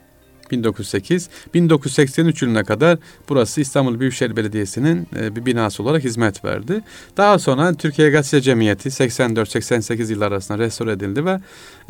1908. 0.51 1.29
1983 1.53 2.41
yılına 2.41 2.63
kadar 2.63 2.99
burası 3.29 3.61
İstanbul 3.61 3.99
Büyükşehir 3.99 4.35
Belediyesi'nin 4.35 5.07
e, 5.15 5.35
bir 5.35 5.45
binası 5.45 5.83
olarak 5.83 6.03
hizmet 6.03 6.45
verdi. 6.45 6.81
Daha 7.17 7.39
sonra 7.39 7.73
Türkiye 7.73 8.09
Gazete 8.09 8.41
Cemiyeti 8.41 8.89
84-88 8.89 10.11
yıllar 10.11 10.31
arasında 10.31 10.59
restore 10.59 10.91
edildi 10.91 11.25
ve 11.25 11.39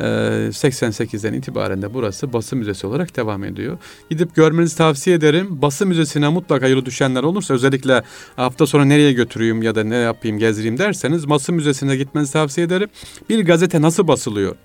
88'den 0.00 1.32
e, 1.32 1.36
itibaren 1.36 1.82
de 1.82 1.94
burası 1.94 2.32
basın 2.32 2.58
müzesi 2.58 2.86
olarak 2.86 3.16
devam 3.16 3.44
ediyor. 3.44 3.78
Gidip 4.10 4.34
görmenizi 4.34 4.76
tavsiye 4.76 5.16
ederim. 5.16 5.62
Basın 5.62 5.88
müzesine 5.88 6.28
mutlaka 6.28 6.68
yolu 6.68 6.86
düşenler 6.86 7.22
olursa 7.22 7.54
özellikle 7.54 8.02
hafta 8.36 8.66
sonu 8.66 8.88
nereye 8.88 9.12
götüreyim 9.12 9.62
ya 9.62 9.74
da 9.74 9.84
ne 9.84 9.96
yapayım 9.96 10.38
gezdireyim 10.38 10.78
derseniz 10.78 11.30
basın 11.30 11.54
müzesine 11.54 11.96
gitmenizi 11.96 12.32
tavsiye 12.32 12.66
ederim. 12.66 12.88
Bir 13.28 13.44
gazete 13.44 13.82
nasıl 13.82 14.08
basılıyor? 14.08 14.56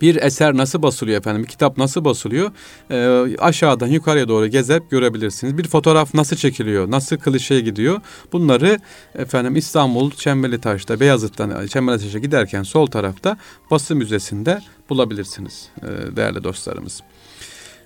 Bir 0.00 0.16
eser 0.16 0.56
nasıl 0.56 0.82
basılıyor 0.82 1.18
efendim, 1.18 1.42
bir 1.42 1.48
kitap 1.48 1.78
nasıl 1.78 2.04
basılıyor 2.04 2.50
e, 2.90 3.36
aşağıdan 3.38 3.86
yukarıya 3.86 4.28
doğru 4.28 4.46
gezip 4.46 4.90
görebilirsiniz. 4.90 5.58
Bir 5.58 5.68
fotoğraf 5.68 6.14
nasıl 6.14 6.36
çekiliyor, 6.36 6.90
nasıl 6.90 7.16
klişeye 7.16 7.60
gidiyor 7.60 8.00
bunları 8.32 8.78
efendim 9.14 9.56
İstanbul 9.56 10.10
Çemberli 10.10 10.60
Taş'ta 10.60 11.00
Beyazıt'tan 11.00 11.66
Çemberli 11.66 12.00
Taş'a 12.00 12.18
giderken 12.18 12.62
sol 12.62 12.86
tarafta 12.86 13.36
basın 13.70 13.96
müzesinde 13.96 14.60
bulabilirsiniz 14.90 15.68
e, 15.82 16.16
değerli 16.16 16.44
dostlarımız. 16.44 17.02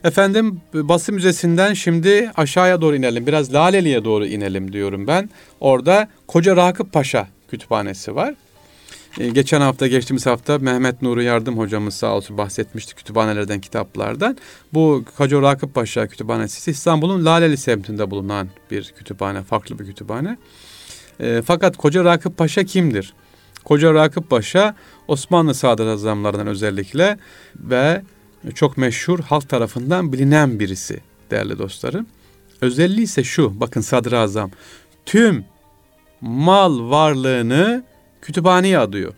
Efendim 0.04 0.60
basın 0.74 1.14
müzesinden 1.14 1.74
şimdi 1.74 2.30
aşağıya 2.36 2.80
doğru 2.80 2.96
inelim. 2.96 3.26
Biraz 3.26 3.54
Laleli'ye 3.54 4.04
doğru 4.04 4.26
inelim 4.26 4.72
diyorum 4.72 5.06
ben. 5.06 5.30
Orada 5.60 6.08
Koca 6.26 6.56
Rakıp 6.56 6.92
Paşa 6.92 7.28
kütüphanesi 7.50 8.14
var. 8.14 8.34
Ee, 9.18 9.28
geçen 9.28 9.60
hafta, 9.60 9.86
geçtiğimiz 9.86 10.26
hafta 10.26 10.58
Mehmet 10.58 11.02
Nuri 11.02 11.24
Yardım 11.24 11.58
hocamız 11.58 11.94
sağ 11.94 12.16
olsun 12.16 12.38
bahsetmişti 12.38 12.94
kütüphanelerden, 12.94 13.60
kitaplardan. 13.60 14.36
Bu 14.74 15.04
Koca 15.16 15.42
Rakıp 15.42 15.74
Paşa 15.74 16.06
Kütüphanesi 16.06 16.70
İstanbul'un 16.70 17.24
Laleli 17.24 17.56
semtinde 17.56 18.10
bulunan 18.10 18.48
bir 18.70 18.92
kütüphane, 18.98 19.42
farklı 19.42 19.78
bir 19.78 19.84
kütüphane. 19.86 20.36
E, 21.20 21.42
fakat 21.46 21.76
Koca 21.76 22.04
Rakıp 22.04 22.36
Paşa 22.36 22.64
kimdir? 22.64 23.14
Koca 23.64 23.94
Rakıp 23.94 24.30
Paşa 24.30 24.74
Osmanlı 25.08 25.54
sadrazamlarından 25.54 26.46
özellikle 26.46 27.18
ve 27.56 28.02
çok 28.54 28.76
meşhur 28.76 29.20
halk 29.20 29.48
tarafından 29.48 30.12
bilinen 30.12 30.60
birisi 30.60 31.00
değerli 31.30 31.58
dostlarım. 31.58 32.06
Özelliği 32.60 33.04
ise 33.04 33.24
şu, 33.24 33.60
bakın 33.60 33.80
sadrazam 33.80 34.50
tüm 35.06 35.44
mal 36.20 36.90
varlığını 36.90 37.84
kütüphaneye 38.22 38.78
adıyor. 38.78 39.14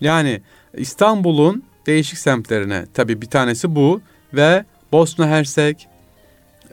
Yani 0.00 0.42
İstanbul'un 0.74 1.62
değişik 1.86 2.18
semtlerine 2.18 2.86
tabii 2.94 3.22
bir 3.22 3.26
tanesi 3.26 3.74
bu 3.74 4.00
ve 4.34 4.64
Bosna 4.92 5.28
Hersek, 5.28 5.88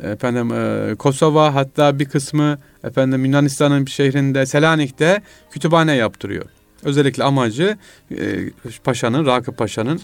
efendim 0.04 0.54
e, 0.54 0.96
Kosova 0.96 1.56
hatta 1.56 2.00
bir 2.00 2.06
kısmı 2.06 2.58
efendim 2.84 3.26
Yunanistan'ın 3.26 3.86
bir 3.86 3.92
şehrinde 3.92 4.46
Selanik'te 4.46 5.22
kütüphane 5.52 5.96
yaptırıyor. 5.96 6.46
Özellikle 6.84 7.24
amacı 7.24 7.78
e, 8.12 8.50
Paşa'nın, 8.84 9.26
Rakıp 9.26 9.58
Paşa'nın 9.58 10.02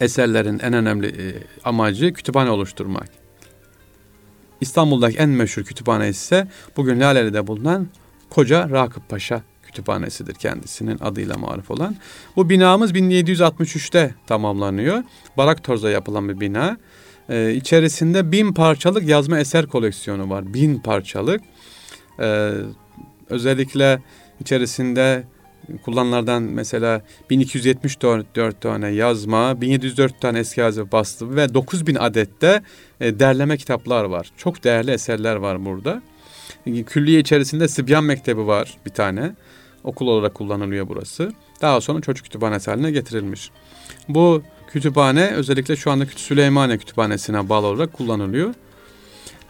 eserlerin 0.00 0.58
en 0.58 0.72
önemli 0.72 1.06
e, 1.06 1.34
amacı 1.64 2.12
kütüphane 2.12 2.50
oluşturmak. 2.50 3.08
İstanbul'daki 4.60 5.18
en 5.18 5.28
meşhur 5.28 5.62
kütüphane 5.62 6.08
ise 6.08 6.48
bugün 6.76 7.00
Laleli'de 7.00 7.46
bulunan 7.46 7.88
Koca 8.30 8.70
Rakıp 8.70 9.08
Paşa 9.08 9.42
kütüphanesidir 9.72 10.34
kendisinin 10.34 10.98
adıyla 11.00 11.36
maruf 11.36 11.70
olan. 11.70 11.96
Bu 12.36 12.50
binamız 12.50 12.92
1763'te 12.92 14.14
tamamlanıyor. 14.26 15.02
Barak 15.36 15.64
Torz'a 15.64 15.90
yapılan 15.90 16.28
bir 16.28 16.40
bina. 16.40 16.76
Ee, 17.28 17.54
içerisinde 17.54 18.32
bin 18.32 18.52
parçalık 18.52 19.08
yazma 19.08 19.38
eser 19.38 19.66
koleksiyonu 19.66 20.30
var. 20.30 20.54
Bin 20.54 20.78
parçalık. 20.78 21.40
Ee, 22.20 22.52
özellikle 23.30 24.02
içerisinde 24.40 25.24
kullanılardan 25.84 26.42
mesela 26.42 27.02
1274 27.30 28.60
tane 28.60 28.88
yazma, 28.88 29.60
1704 29.60 30.20
tane 30.20 30.38
eski 30.38 30.60
yazı 30.60 30.92
bastı 30.92 31.36
ve 31.36 31.54
9000 31.54 31.94
adette 31.94 32.62
e, 33.00 33.18
derleme 33.18 33.56
kitaplar 33.56 34.04
var. 34.04 34.32
Çok 34.36 34.64
değerli 34.64 34.90
eserler 34.90 35.36
var 35.36 35.64
burada. 35.64 36.02
Külliye 36.86 37.20
içerisinde 37.20 37.68
Sibyan 37.68 38.04
Mektebi 38.04 38.46
var 38.46 38.76
bir 38.86 38.90
tane. 38.90 39.34
Okul 39.84 40.06
olarak 40.06 40.34
kullanılıyor 40.34 40.88
burası. 40.88 41.32
Daha 41.60 41.80
sonra 41.80 42.00
çocuk 42.00 42.24
kütüphanesi 42.24 42.70
haline 42.70 42.90
getirilmiş. 42.90 43.50
Bu 44.08 44.42
kütüphane 44.72 45.26
özellikle 45.26 45.76
şu 45.76 45.90
andaki 45.90 46.22
Süleymaniye 46.22 46.78
Kütüphanesi'ne 46.78 47.48
bağlı 47.48 47.66
olarak 47.66 47.92
kullanılıyor. 47.92 48.54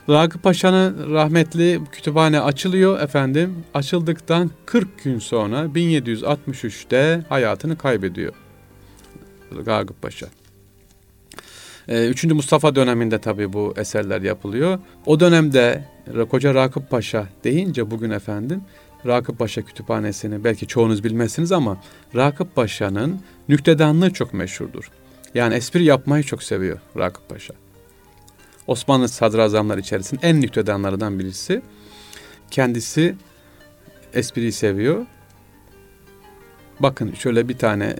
Ragıp 0.08 0.42
Paşa'nın 0.42 1.12
rahmetli 1.14 1.80
kütüphane 1.92 2.40
açılıyor 2.40 3.00
efendim. 3.00 3.64
Açıldıktan 3.74 4.50
40 4.66 5.04
gün 5.04 5.18
sonra 5.18 5.64
1763'te 5.64 7.24
hayatını 7.28 7.78
kaybediyor. 7.78 8.32
Ragıp 9.66 10.02
Paşa. 10.02 10.26
Ee, 11.88 12.06
üçüncü 12.06 12.34
Mustafa 12.34 12.74
döneminde 12.74 13.18
tabii 13.18 13.52
bu 13.52 13.74
eserler 13.76 14.22
yapılıyor. 14.22 14.78
O 15.06 15.20
dönemde 15.20 15.84
Koca 16.30 16.54
Rakıp 16.54 16.90
Paşa 16.90 17.26
deyince 17.44 17.90
bugün 17.90 18.10
efendim 18.10 18.62
Rakıp 19.06 19.38
Paşa 19.38 19.62
Kütüphanesi'ni 19.62 20.44
belki 20.44 20.66
çoğunuz 20.66 21.04
bilmezsiniz 21.04 21.52
ama 21.52 21.80
Rakıp 22.16 22.54
Paşa'nın 22.54 23.20
nüktedanlığı 23.48 24.12
çok 24.12 24.34
meşhurdur. 24.34 24.90
Yani 25.34 25.54
espri 25.54 25.84
yapmayı 25.84 26.24
çok 26.24 26.42
seviyor 26.42 26.78
Rakıp 26.98 27.28
Paşa. 27.28 27.54
Osmanlı 28.66 29.08
sadrazamlar 29.08 29.78
içerisinde 29.78 30.26
en 30.26 30.40
nüktedanlarından 30.40 31.18
birisi. 31.18 31.62
Kendisi 32.50 33.14
espriyi 34.14 34.52
seviyor. 34.52 35.06
Bakın 36.80 37.12
şöyle 37.14 37.48
bir 37.48 37.58
tane 37.58 37.96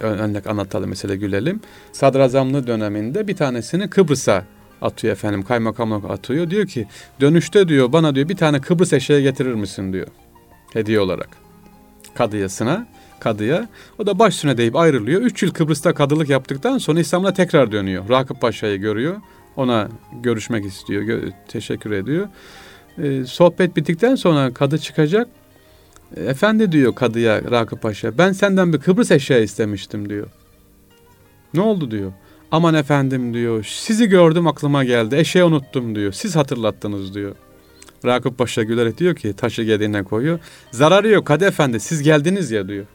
örnek 0.00 0.46
anlatalım 0.46 0.88
mesela 0.88 1.14
gülelim. 1.14 1.60
Sadrazamlığı 1.92 2.66
döneminde 2.66 3.28
bir 3.28 3.36
tanesini 3.36 3.90
Kıbrıs'a 3.90 4.44
atıyor 4.82 5.12
efendim 5.12 5.42
kaymakamlık 5.42 6.10
atıyor. 6.10 6.50
Diyor 6.50 6.66
ki 6.66 6.86
dönüşte 7.20 7.68
diyor 7.68 7.92
bana 7.92 8.14
diyor 8.14 8.28
bir 8.28 8.36
tane 8.36 8.60
Kıbrıs 8.60 8.92
eşeği 8.92 9.22
getirir 9.22 9.54
misin 9.54 9.92
diyor 9.92 10.06
hediye 10.76 11.00
olarak 11.00 11.28
kadıyasına 12.14 12.86
kadıya. 13.20 13.68
O 13.98 14.06
da 14.06 14.18
baş 14.18 14.34
üstüne 14.34 14.56
deyip 14.56 14.76
ayrılıyor. 14.76 15.20
Üç 15.20 15.42
yıl 15.42 15.50
Kıbrıs'ta 15.50 15.94
kadılık 15.94 16.28
yaptıktan 16.28 16.78
sonra 16.78 17.00
İstanbul'a 17.00 17.34
tekrar 17.34 17.72
dönüyor. 17.72 18.08
Rakıp 18.08 18.40
Paşa'yı 18.40 18.78
görüyor. 18.78 19.16
Ona 19.56 19.88
görüşmek 20.22 20.64
istiyor. 20.64 21.02
Gö- 21.02 21.32
teşekkür 21.48 21.90
ediyor. 21.90 22.28
Ee, 22.98 23.24
sohbet 23.24 23.76
bittikten 23.76 24.14
sonra 24.14 24.54
kadı 24.54 24.78
çıkacak. 24.78 25.28
Efendi 26.16 26.72
diyor 26.72 26.94
kadıya 26.94 27.42
Rakıp 27.50 27.82
Paşa. 27.82 28.18
Ben 28.18 28.32
senden 28.32 28.72
bir 28.72 28.78
Kıbrıs 28.78 29.10
eşeği 29.10 29.44
istemiştim 29.44 30.08
diyor. 30.08 30.26
Ne 31.54 31.60
oldu 31.60 31.90
diyor. 31.90 32.12
Aman 32.50 32.74
efendim 32.74 33.34
diyor. 33.34 33.64
Sizi 33.64 34.08
gördüm 34.08 34.46
aklıma 34.46 34.84
geldi. 34.84 35.16
Eşeği 35.16 35.44
unuttum 35.44 35.94
diyor. 35.94 36.12
Siz 36.12 36.36
hatırlattınız 36.36 37.14
diyor. 37.14 37.34
Rakıp 38.06 38.38
Paşa 38.38 38.62
gülerek 38.62 38.98
diyor 38.98 39.16
ki 39.16 39.32
taşı 39.36 39.62
gediğine 39.62 40.02
koyuyor. 40.02 40.38
Zararı 40.70 41.08
yok 41.08 41.26
Kadı 41.26 41.44
Efendi 41.44 41.80
siz 41.80 42.02
geldiniz 42.02 42.50
ya 42.50 42.68
diyor. 42.68 42.86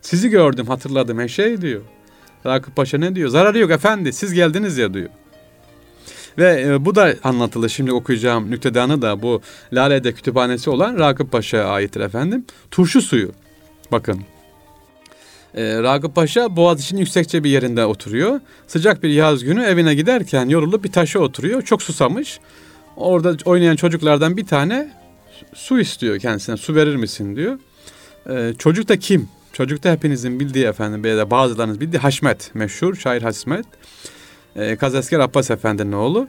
Sizi 0.00 0.28
gördüm 0.28 0.66
hatırladım 0.66 1.18
her 1.18 1.28
şey 1.28 1.60
diyor. 1.60 1.82
Rakıp 2.46 2.76
Paşa 2.76 2.98
ne 2.98 3.14
diyor? 3.14 3.28
Zararı 3.28 3.58
yok 3.58 3.70
efendi 3.70 4.12
siz 4.12 4.32
geldiniz 4.32 4.78
ya 4.78 4.94
diyor. 4.94 5.08
Ve 6.38 6.62
e, 6.62 6.84
bu 6.84 6.94
da 6.94 7.14
anlatılı. 7.24 7.70
Şimdi 7.70 7.92
okuyacağım 7.92 8.50
nüktedanı 8.50 9.02
da 9.02 9.22
bu 9.22 9.42
Lale'de 9.72 10.12
kütüphanesi 10.12 10.70
olan 10.70 10.98
Rakıp 10.98 11.32
Paşa'ya 11.32 11.64
aittir 11.64 12.00
efendim. 12.00 12.44
Turşu 12.70 13.02
suyu. 13.02 13.32
Bakın. 13.92 14.20
E, 15.54 15.82
Ragıp 15.82 16.14
Paşa 16.14 16.56
Boğaziçi'nin 16.56 17.00
yüksekçe 17.00 17.44
bir 17.44 17.50
yerinde 17.50 17.84
oturuyor. 17.84 18.40
Sıcak 18.66 19.02
bir 19.02 19.08
yaz 19.08 19.44
günü 19.44 19.62
evine 19.62 19.94
giderken 19.94 20.48
yorulup 20.48 20.84
bir 20.84 20.92
taşa 20.92 21.18
oturuyor. 21.18 21.62
Çok 21.62 21.82
susamış. 21.82 22.40
Orada 22.98 23.36
oynayan 23.44 23.76
çocuklardan 23.76 24.36
bir 24.36 24.46
tane 24.46 24.92
su 25.54 25.80
istiyor 25.80 26.18
kendisine. 26.18 26.56
Su 26.56 26.74
verir 26.74 26.96
misin 26.96 27.36
diyor. 27.36 27.58
E, 28.30 28.54
çocuk 28.58 28.88
da 28.88 28.98
kim? 28.98 29.28
Çocuk 29.52 29.84
da 29.84 29.92
hepinizin 29.92 30.40
bildiği 30.40 30.64
efendim. 30.64 31.04
Ya 31.04 31.30
bazılarınız 31.30 31.80
bildiği 31.80 31.98
Haşmet. 31.98 32.54
Meşhur 32.54 32.94
şair 32.94 33.22
Haşmet. 33.22 33.66
E, 34.56 34.76
Kazasker 34.76 35.18
Abbas 35.18 35.50
Efendi'nin 35.50 35.92
oğlu. 35.92 36.28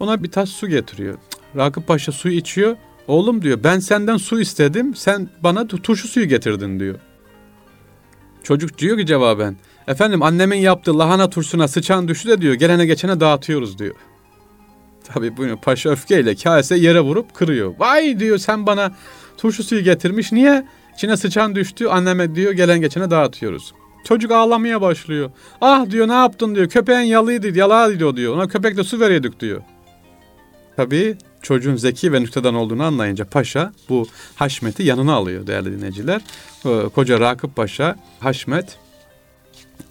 Ona 0.00 0.22
bir 0.22 0.30
tas 0.30 0.50
su 0.50 0.68
getiriyor. 0.68 1.18
Rakıp 1.56 1.86
Paşa 1.86 2.12
su 2.12 2.28
içiyor. 2.28 2.76
Oğlum 3.08 3.42
diyor 3.42 3.58
ben 3.64 3.78
senden 3.78 4.16
su 4.16 4.40
istedim. 4.40 4.94
Sen 4.94 5.28
bana 5.42 5.66
turşu 5.66 6.08
suyu 6.08 6.28
getirdin 6.28 6.80
diyor. 6.80 6.98
Çocuk 8.42 8.78
diyor 8.78 8.98
ki 8.98 9.06
cevaben. 9.06 9.56
Efendim 9.88 10.22
annemin 10.22 10.58
yaptığı 10.58 10.98
lahana 10.98 11.30
turşusuna 11.30 11.68
sıçan 11.68 12.08
düştü 12.08 12.28
de 12.28 12.40
diyor 12.40 12.54
gelene 12.54 12.86
geçene 12.86 13.20
dağıtıyoruz 13.20 13.78
diyor. 13.78 13.94
Tabi 15.14 15.36
bunu 15.36 15.56
paşa 15.56 15.90
öfkeyle 15.90 16.34
kase 16.34 16.76
yere 16.76 17.00
vurup 17.00 17.34
kırıyor. 17.34 17.74
Vay 17.78 18.20
diyor 18.20 18.38
sen 18.38 18.66
bana 18.66 18.92
turşu 19.36 19.62
suyu 19.62 19.84
getirmiş 19.84 20.32
niye? 20.32 20.66
İçine 20.94 21.16
sıçan 21.16 21.54
düştü 21.54 21.86
anneme 21.86 22.34
diyor 22.34 22.52
gelen 22.52 22.80
geçene 22.80 23.10
dağıtıyoruz. 23.10 23.72
Çocuk 24.04 24.30
ağlamaya 24.30 24.80
başlıyor. 24.80 25.30
Ah 25.60 25.90
diyor 25.90 26.08
ne 26.08 26.12
yaptın 26.12 26.54
diyor 26.54 26.68
köpeğin 26.68 27.00
yalıydı 27.00 27.58
yalağı 27.58 28.16
diyor. 28.16 28.36
Ona 28.36 28.48
köpekle 28.48 28.84
su 28.84 29.00
veriyorduk 29.00 29.40
diyor. 29.40 29.62
Tabi 30.76 31.16
çocuğun 31.42 31.76
zeki 31.76 32.12
ve 32.12 32.20
nükteden 32.20 32.54
olduğunu 32.54 32.82
anlayınca 32.82 33.24
paşa 33.24 33.72
bu 33.88 34.06
Haşmet'i 34.36 34.82
yanına 34.82 35.14
alıyor 35.14 35.46
değerli 35.46 35.72
dinleyiciler. 35.72 36.20
Ee, 36.66 36.88
koca 36.94 37.20
Rakıp 37.20 37.56
Paşa, 37.56 37.96
Haşmet 38.20 38.78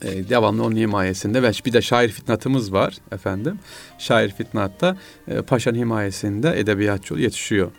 e, 0.06 0.30
devamlı 0.30 0.64
onun 0.64 0.76
himayesinde 0.76 1.44
ve 1.44 1.52
bir 1.66 1.74
de 1.74 1.82
şair 1.82 2.10
fitnatımız 2.10 2.74
var 2.74 2.94
efendim. 3.12 3.60
Şair 4.00 4.30
fitnatta 4.30 4.98
e, 5.28 5.42
paşanın 5.42 5.78
himayesinde 5.78 6.60
edebiyatçı 6.60 7.14
yetişiyor. 7.14 7.72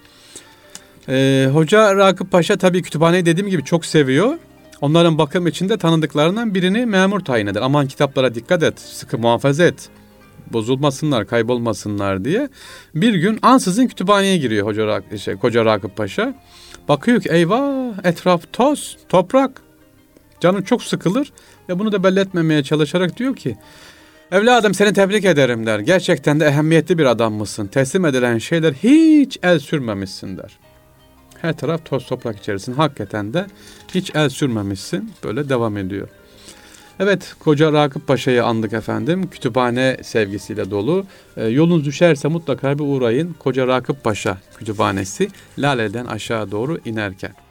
E, 1.09 1.49
Hoca 1.53 1.97
Rakıp 1.97 2.31
Paşa 2.31 2.57
tabii 2.57 2.83
kütüphaneyi 2.83 3.27
dediğim 3.27 3.51
gibi 3.51 3.65
çok 3.65 3.87
seviyor. 3.87 4.39
Onların 4.81 5.19
bakım 5.19 5.47
içinde 5.47 5.77
tanıdıklarından 5.77 6.55
birini 6.55 6.87
memur 6.87 7.21
tayin 7.21 7.47
eder. 7.47 7.63
Aman 7.63 7.87
kitaplara 7.87 8.35
dikkat 8.35 8.63
et, 8.63 8.81
sıkı 8.81 9.19
muhafaza 9.19 9.65
et 9.65 9.91
bozulmasınlar, 10.53 11.27
kaybolmasınlar 11.27 12.25
diye 12.25 12.49
bir 12.95 13.15
gün 13.15 13.39
ansızın 13.43 13.87
kütüphaneye 13.87 14.37
giriyor 14.37 14.67
Hoca 14.67 15.03
şey, 15.19 15.37
Koca 15.37 15.65
Rakıp 15.65 15.97
Paşa. 15.97 16.35
Bakıyor 16.89 17.21
ki 17.21 17.29
eyvah 17.29 18.05
etraf 18.05 18.53
toz, 18.53 18.97
toprak. 19.09 19.63
Canı 20.41 20.65
çok 20.65 20.83
sıkılır 20.83 21.33
ve 21.69 21.79
bunu 21.79 21.93
da 21.93 22.05
belli 22.05 22.21
etmemeye 22.21 22.63
çalışarak 22.63 23.17
diyor 23.17 23.37
ki 23.37 23.57
Evladım 24.33 24.75
seni 24.75 24.93
tebrik 24.93 25.25
ederim 25.25 25.67
der. 25.67 25.79
Gerçekten 25.79 26.41
de 26.41 26.47
ehemmiyetli 26.47 26.99
bir 26.99 27.05
adam 27.05 27.35
mısın? 27.35 27.67
Teslim 27.67 28.05
edilen 28.05 28.39
şeyler 28.39 28.73
hiç 28.73 29.39
el 29.43 29.59
sürmemişsin 29.59 30.39
der. 30.39 30.59
Her 31.43 31.57
taraf 31.57 31.85
toz 31.85 32.07
toprak 32.07 32.39
içerisinde. 32.39 32.77
Hakikaten 32.77 33.35
de 33.35 33.47
hiç 33.95 34.15
el 34.15 34.29
sürmemişsin. 34.29 35.13
Böyle 35.25 35.49
devam 35.49 35.77
ediyor. 35.77 36.09
Evet, 37.01 37.35
Koca 37.41 37.73
Rakıp 37.73 38.07
Paşa'yı 38.07 38.45
andık 38.45 38.73
efendim. 38.73 39.31
Kütüphane 39.31 39.97
sevgisiyle 40.03 40.71
dolu. 40.71 41.07
E, 41.37 41.47
yolunuz 41.47 41.85
düşerse 41.85 42.29
mutlaka 42.29 42.79
bir 42.79 42.85
uğrayın. 42.85 43.37
Koca 43.39 43.67
Rakıp 43.67 44.05
Paşa 44.05 44.39
kütüphanesi 44.59 45.29
Lale'den 45.59 46.07
aşağı 46.07 46.51
doğru 46.51 46.79
inerken. 46.85 47.46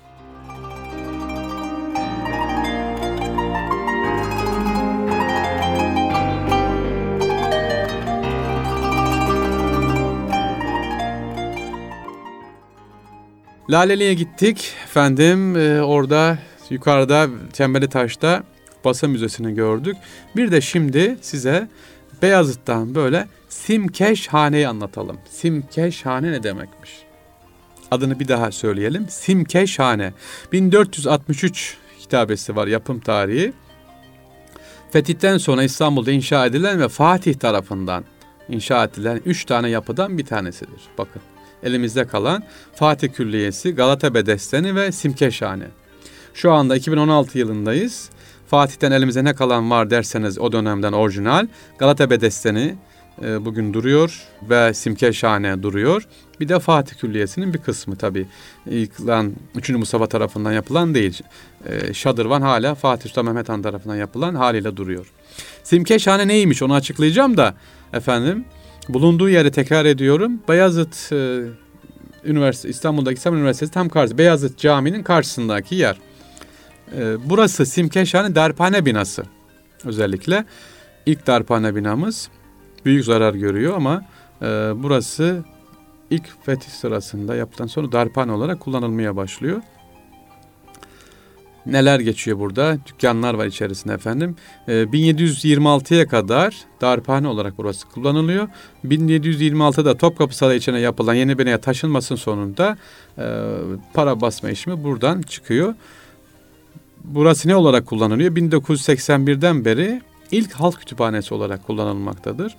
Laleli'ye 13.70 14.14
gittik 14.14 14.74
efendim. 14.84 15.58
E, 15.58 15.82
orada 15.82 16.38
yukarıda 16.70 17.28
Çembeli 17.54 17.90
Taş'ta 17.90 18.44
Basın 18.86 19.10
Müzesi'ni 19.10 19.56
gördük. 19.56 19.98
Bir 20.36 20.52
de 20.52 20.62
şimdi 20.62 21.18
size 21.22 21.70
Beyazıt'tan 22.22 22.96
böyle 22.96 23.28
Simkeşhane'yi 23.50 24.68
anlatalım. 24.68 25.18
Simkeşhane 25.30 26.32
ne 26.32 26.44
demekmiş? 26.44 26.92
Adını 27.92 28.20
bir 28.20 28.28
daha 28.28 28.52
söyleyelim. 28.52 29.10
Simkeşhane. 29.10 30.14
1463 30.52 31.78
kitabesi 32.00 32.56
var 32.56 32.68
yapım 32.68 33.00
tarihi. 33.00 33.54
Fetihten 34.92 35.38
sonra 35.38 35.64
İstanbul'da 35.64 36.12
inşa 36.12 36.46
edilen 36.46 36.80
ve 36.80 36.88
Fatih 36.88 37.34
tarafından 37.34 38.04
inşa 38.50 38.84
edilen 38.84 39.22
üç 39.26 39.46
tane 39.46 39.70
yapıdan 39.70 40.18
bir 40.18 40.26
tanesidir. 40.26 40.82
Bakın 40.98 41.22
elimizde 41.66 42.08
kalan 42.08 42.44
Fatih 42.76 43.10
Külliyesi, 43.14 43.76
Galata 43.76 44.14
Bedesteni 44.14 44.76
ve 44.76 44.92
Simkeşhane. 44.92 45.68
Şu 46.34 46.52
anda 46.52 46.76
2016 46.76 47.40
yılındayız. 47.40 48.10
Fatih'ten 48.48 48.92
elimize 48.92 49.24
ne 49.24 49.34
kalan 49.34 49.72
var 49.72 49.90
derseniz 49.90 50.40
o 50.40 50.52
dönemden 50.52 50.92
orijinal. 50.94 51.48
Galata 51.78 52.10
Bedesteni 52.10 52.76
e, 53.24 53.46
bugün 53.46 53.74
duruyor 53.74 54.24
ve 54.50 54.74
Simke 54.74 55.14
Şahane 55.14 55.64
duruyor. 55.64 56.08
Bir 56.40 56.50
de 56.50 56.60
Fatih 56.60 56.96
Külliyesi'nin 56.96 57.54
bir 57.54 57.60
kısmı 57.60 57.96
tabi. 57.96 58.28
Yıkılan 58.66 59.34
3. 59.56 59.70
Mustafa 59.70 60.08
tarafından 60.08 60.52
yapılan 60.52 60.96
değil. 60.96 61.22
E, 61.66 61.94
Şadırvan 61.94 62.42
hala 62.42 62.76
Fatih 62.76 63.10
Sultan 63.10 63.26
Mehmet 63.26 63.50
Han 63.50 63.62
tarafından 63.62 63.96
yapılan 63.96 64.36
haliyle 64.36 64.78
duruyor. 64.78 65.12
Simke 65.64 66.00
Şahane 66.00 66.28
neymiş 66.28 66.62
onu 66.62 66.74
açıklayacağım 66.74 67.38
da 67.38 67.56
efendim. 67.94 68.46
Bulunduğu 68.90 69.30
yeri 69.30 69.52
tekrar 69.52 69.86
ediyorum. 69.86 70.40
Bayazıt 70.48 71.12
e, 71.12 71.42
Üniversitesi 72.26 72.70
İstanbul'daki 72.70 73.18
İstanbul 73.18 73.38
Üniversitesi 73.38 73.72
tam 73.72 73.90
karşı 73.90 74.18
Beyazıt 74.18 74.58
Camii'nin 74.58 75.04
karşısındaki 75.04 75.76
yer. 75.76 75.98
Ee, 76.98 77.16
burası 77.26 77.66
Simkeşhane 77.66 78.36
Darphane 78.36 78.86
binası 78.86 79.24
özellikle. 79.86 80.46
ilk 81.06 81.28
darphane 81.28 81.76
binamız 81.76 82.30
büyük 82.86 83.06
zarar 83.06 83.34
görüyor 83.34 83.74
ama 83.76 84.06
e, 84.42 84.46
burası 84.76 85.44
ilk 86.10 86.46
fetih 86.46 86.70
sırasında 86.70 87.36
yapılan 87.36 87.68
sonra 87.68 87.92
darphane 87.92 88.32
olarak 88.32 88.60
kullanılmaya 88.60 89.16
başlıyor. 89.16 89.62
Neler 91.66 92.00
geçiyor 92.00 92.40
burada? 92.40 92.78
Dükkanlar 92.88 93.34
var 93.34 93.46
içerisinde 93.46 93.94
efendim. 93.94 94.36
E, 94.68 94.72
1726'ya 94.72 96.08
kadar 96.08 96.56
darphane 96.82 97.28
olarak 97.28 97.54
burası 97.58 97.88
kullanılıyor. 97.88 98.48
1726'da 98.86 99.98
Topkapı 99.98 100.38
Sarayı 100.38 100.60
içine 100.60 100.80
yapılan 100.80 101.14
yeni 101.14 101.38
binaya 101.38 101.62
taşınmasının 101.62 102.18
sonunda 102.18 102.78
e, 103.18 103.24
para 103.94 104.22
basma 104.22 104.50
işimi 104.50 104.84
buradan 104.84 105.22
çıkıyor 105.22 105.76
burası 107.08 107.48
ne 107.48 107.56
olarak 107.56 107.86
kullanılıyor? 107.86 108.36
1981'den 108.36 109.66
beri 109.66 110.02
ilk 110.32 110.54
halk 110.54 110.80
kütüphanesi 110.80 111.34
olarak 111.34 111.68
kullanılmaktadır. 111.68 112.56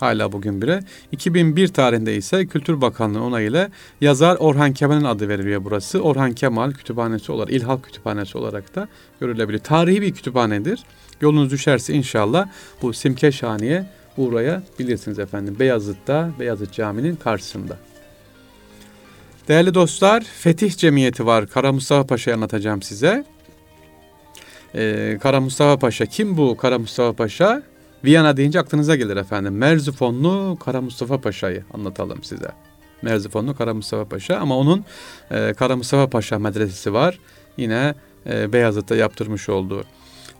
Hala 0.00 0.32
bugün 0.32 0.62
bile. 0.62 0.80
2001 1.12 1.68
tarihinde 1.68 2.16
ise 2.16 2.46
Kültür 2.46 2.80
Bakanlığı 2.80 3.22
onayıyla 3.22 3.70
yazar 4.00 4.36
Orhan 4.36 4.72
Kemal'in 4.72 5.04
adı 5.04 5.28
veriliyor 5.28 5.64
burası. 5.64 6.00
Orhan 6.00 6.32
Kemal 6.32 6.72
Kütüphanesi 6.72 7.32
olarak, 7.32 7.52
İl 7.52 7.62
Halk 7.62 7.84
Kütüphanesi 7.84 8.38
olarak 8.38 8.74
da 8.74 8.88
görülebilir. 9.20 9.58
Tarihi 9.58 10.02
bir 10.02 10.14
kütüphanedir. 10.14 10.80
Yolunuz 11.20 11.50
düşerse 11.50 11.94
inşallah 11.94 12.48
bu 12.82 12.92
Simkeşhane'ye 12.92 13.86
uğrayabilirsiniz 14.16 15.18
efendim. 15.18 15.56
Beyazıt'ta, 15.58 16.30
Beyazıt 16.40 16.72
Camii'nin 16.72 17.16
karşısında. 17.16 17.78
Değerli 19.48 19.74
dostlar, 19.74 20.20
Fetih 20.20 20.76
Cemiyeti 20.76 21.26
var. 21.26 21.46
Kara 21.46 21.72
Mustafa 21.72 22.06
Paşa'yı 22.06 22.36
anlatacağım 22.36 22.82
size. 22.82 23.24
Ee, 24.74 25.18
Kara 25.22 25.40
Mustafa 25.40 25.78
Paşa. 25.78 26.06
Kim 26.06 26.36
bu 26.36 26.56
Kara 26.56 26.78
Mustafa 26.78 27.12
Paşa? 27.12 27.62
Viyana 28.04 28.36
deyince 28.36 28.60
aklınıza 28.60 28.96
gelir 28.96 29.16
efendim. 29.16 29.56
Merzifonlu 29.56 30.58
Kara 30.64 30.80
Mustafa 30.80 31.20
Paşa'yı 31.20 31.64
anlatalım 31.74 32.22
size. 32.22 32.48
Merzifonlu 33.02 33.56
Kara 33.56 33.74
Mustafa 33.74 34.08
Paşa 34.08 34.36
ama 34.36 34.58
onun 34.58 34.84
e, 35.30 35.54
Kara 35.54 35.76
Mustafa 35.76 36.10
Paşa 36.10 36.38
medresesi 36.38 36.92
var. 36.92 37.18
Yine 37.56 37.94
e, 38.26 38.52
Beyazıt'ta 38.52 38.96
yaptırmış 38.96 39.48
olduğu. 39.48 39.84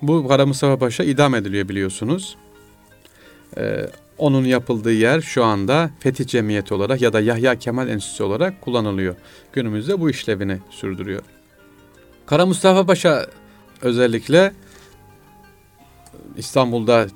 Bu 0.02 0.28
Kara 0.28 0.46
Mustafa 0.46 0.78
Paşa 0.78 1.04
idam 1.04 1.34
ediliyor 1.34 1.68
biliyorsunuz. 1.68 2.36
E, 3.56 3.90
onun 4.18 4.44
yapıldığı 4.44 4.92
yer 4.92 5.20
şu 5.20 5.44
anda 5.44 5.90
Fetih 6.00 6.26
Cemiyeti 6.26 6.74
olarak 6.74 7.00
ya 7.00 7.12
da 7.12 7.20
Yahya 7.20 7.58
Kemal 7.58 7.88
Enstitüsü 7.88 8.22
olarak 8.22 8.60
kullanılıyor. 8.60 9.14
Günümüzde 9.52 10.00
bu 10.00 10.10
işlevini 10.10 10.58
sürdürüyor. 10.70 11.22
Kara 12.26 12.46
Mustafa 12.46 12.86
Paşa 12.86 13.26
özellikle 13.82 14.52
İstanbul'da 16.36 17.06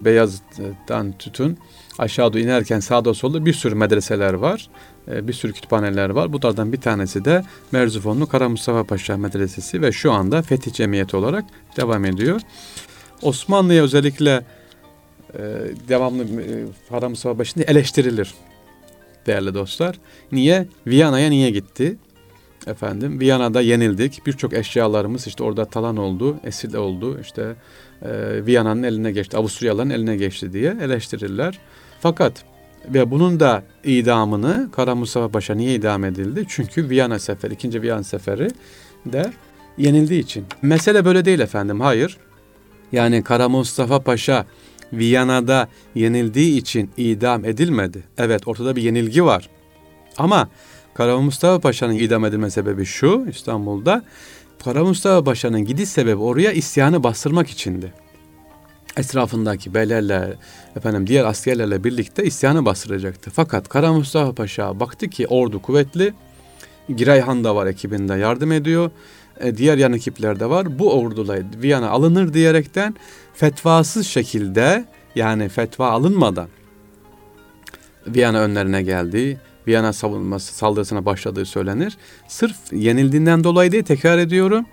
Beyazıt'tan 0.00 1.12
tutun 1.18 1.56
aşağı 1.98 2.32
doğru 2.32 2.40
inerken 2.40 2.80
sağda 2.80 3.14
solda 3.14 3.46
bir 3.46 3.52
sürü 3.52 3.74
medreseler 3.74 4.34
var. 4.34 4.68
E, 5.08 5.28
bir 5.28 5.32
sürü 5.32 5.52
kütüphaneler 5.52 6.10
var. 6.10 6.32
Bunlardan 6.32 6.72
bir 6.72 6.80
tanesi 6.80 7.24
de 7.24 7.44
Merzifonlu 7.72 8.26
Kara 8.26 8.48
Mustafa 8.48 8.84
Paşa 8.84 9.16
Medresesi 9.16 9.82
ve 9.82 9.92
şu 9.92 10.12
anda 10.12 10.42
Fetih 10.42 10.72
Cemiyeti 10.72 11.16
olarak 11.16 11.44
devam 11.76 12.04
ediyor. 12.04 12.40
Osmanlı'ya 13.22 13.82
özellikle 13.82 14.44
e, 15.34 15.40
devamlı 15.88 16.24
e, 16.24 16.64
Kara 16.88 17.08
Mustafa 17.08 17.36
Paşa 17.36 17.60
eleştirilir 17.60 18.34
değerli 19.26 19.54
dostlar. 19.54 19.98
Niye? 20.32 20.66
Viyana'ya 20.86 21.28
niye 21.28 21.50
gitti? 21.50 21.96
Efendim 22.66 23.20
Viyana'da 23.20 23.60
yenildik. 23.60 24.26
Birçok 24.26 24.52
eşyalarımız 24.52 25.26
işte 25.26 25.44
orada 25.44 25.64
talan 25.64 25.96
oldu, 25.96 26.36
esir 26.44 26.74
oldu. 26.74 27.20
İşte 27.20 27.54
e, 28.02 28.10
Viyana'nın 28.46 28.82
eline 28.82 29.12
geçti, 29.12 29.36
Avusturyalıların 29.36 29.90
eline 29.90 30.16
geçti 30.16 30.52
diye 30.52 30.76
eleştirirler. 30.82 31.58
Fakat 32.00 32.44
ve 32.88 33.10
bunun 33.10 33.40
da 33.40 33.62
idamını 33.84 34.68
Kara 34.72 34.94
Mustafa 34.94 35.28
Paşa 35.28 35.54
niye 35.54 35.74
idam 35.74 36.04
edildi? 36.04 36.44
Çünkü 36.48 36.88
Viyana 36.90 37.18
Seferi, 37.18 37.54
ikinci 37.54 37.82
Viyana 37.82 38.02
Seferi 38.02 38.48
de 39.06 39.32
yenildiği 39.78 40.22
için. 40.22 40.44
Mesele 40.62 41.04
böyle 41.04 41.24
değil 41.24 41.40
efendim, 41.40 41.80
hayır. 41.80 42.16
Yani 42.92 43.22
Kara 43.22 43.48
Mustafa 43.48 44.00
Paşa 44.00 44.46
Viyana'da 44.92 45.68
yenildiği 45.94 46.58
için 46.58 46.90
idam 46.96 47.44
edilmedi. 47.44 48.04
Evet 48.18 48.48
ortada 48.48 48.76
bir 48.76 48.82
yenilgi 48.82 49.24
var. 49.24 49.48
Ama 50.18 50.48
Kara 50.94 51.18
Mustafa 51.20 51.60
Paşa'nın 51.60 51.94
idam 51.94 52.24
edilme 52.24 52.50
sebebi 52.50 52.84
şu 52.84 53.26
İstanbul'da. 53.28 54.02
Kara 54.64 54.84
Mustafa 54.84 55.24
Paşa'nın 55.24 55.64
gidiş 55.64 55.88
sebebi 55.88 56.22
oraya 56.22 56.52
isyanı 56.52 57.02
bastırmak 57.02 57.50
içindi. 57.50 57.92
Etrafındaki 58.96 59.74
beylerle, 59.74 60.34
efendim 60.76 61.06
diğer 61.06 61.24
askerlerle 61.24 61.84
birlikte 61.84 62.24
isyanı 62.24 62.64
bastıracaktı. 62.64 63.30
Fakat 63.34 63.68
Kara 63.68 63.92
Mustafa 63.92 64.32
Paşa 64.32 64.80
baktı 64.80 65.08
ki 65.08 65.26
ordu 65.26 65.62
kuvvetli, 65.62 66.14
Girayhan 66.88 67.44
da 67.44 67.56
var 67.56 67.66
ekibinde 67.66 68.14
yardım 68.14 68.52
ediyor. 68.52 68.90
E, 69.40 69.56
diğer 69.56 69.78
yan 69.78 69.92
ekipler 69.92 70.40
de 70.40 70.50
var. 70.50 70.78
Bu 70.78 71.00
orduyla 71.00 71.38
Viyana 71.62 71.90
alınır 71.90 72.34
diyerekten 72.34 72.94
fetvasız 73.34 74.06
şekilde 74.06 74.84
yani 75.14 75.48
fetva 75.48 75.90
alınmadan 75.90 76.48
Viyana 78.06 78.40
önlerine 78.40 78.82
geldi. 78.82 79.40
Viyana 79.66 79.92
savunması 79.92 80.54
saldırısına 80.54 81.06
başladığı 81.06 81.44
söylenir. 81.44 81.96
Sırf 82.28 82.56
yenildiğinden 82.72 83.44
dolayı 83.44 83.72
değil 83.72 83.84
tekrar 83.84 84.18
ediyorum. 84.18 84.66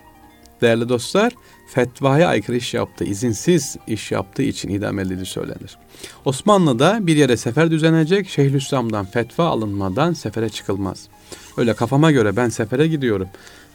Değerli 0.61 0.89
dostlar, 0.89 1.33
fetvaya 1.67 2.27
aykırı 2.27 2.57
iş 2.57 2.73
yaptığı, 2.73 3.03
izinsiz 3.03 3.77
iş 3.87 4.11
yaptığı 4.11 4.43
için 4.43 4.69
idam 4.69 4.99
edildiği 4.99 5.25
söylenir. 5.25 5.77
Osmanlı'da 6.25 7.07
bir 7.07 7.15
yere 7.15 7.37
sefer 7.37 7.71
düzenecek, 7.71 8.29
Şeyhülislam'dan 8.29 9.05
fetva 9.05 9.45
alınmadan 9.45 10.13
sefere 10.13 10.49
çıkılmaz. 10.49 11.07
Öyle 11.57 11.73
kafama 11.73 12.11
göre 12.11 12.35
ben 12.35 12.49
sefere 12.49 12.87
gidiyorum. 12.87 13.27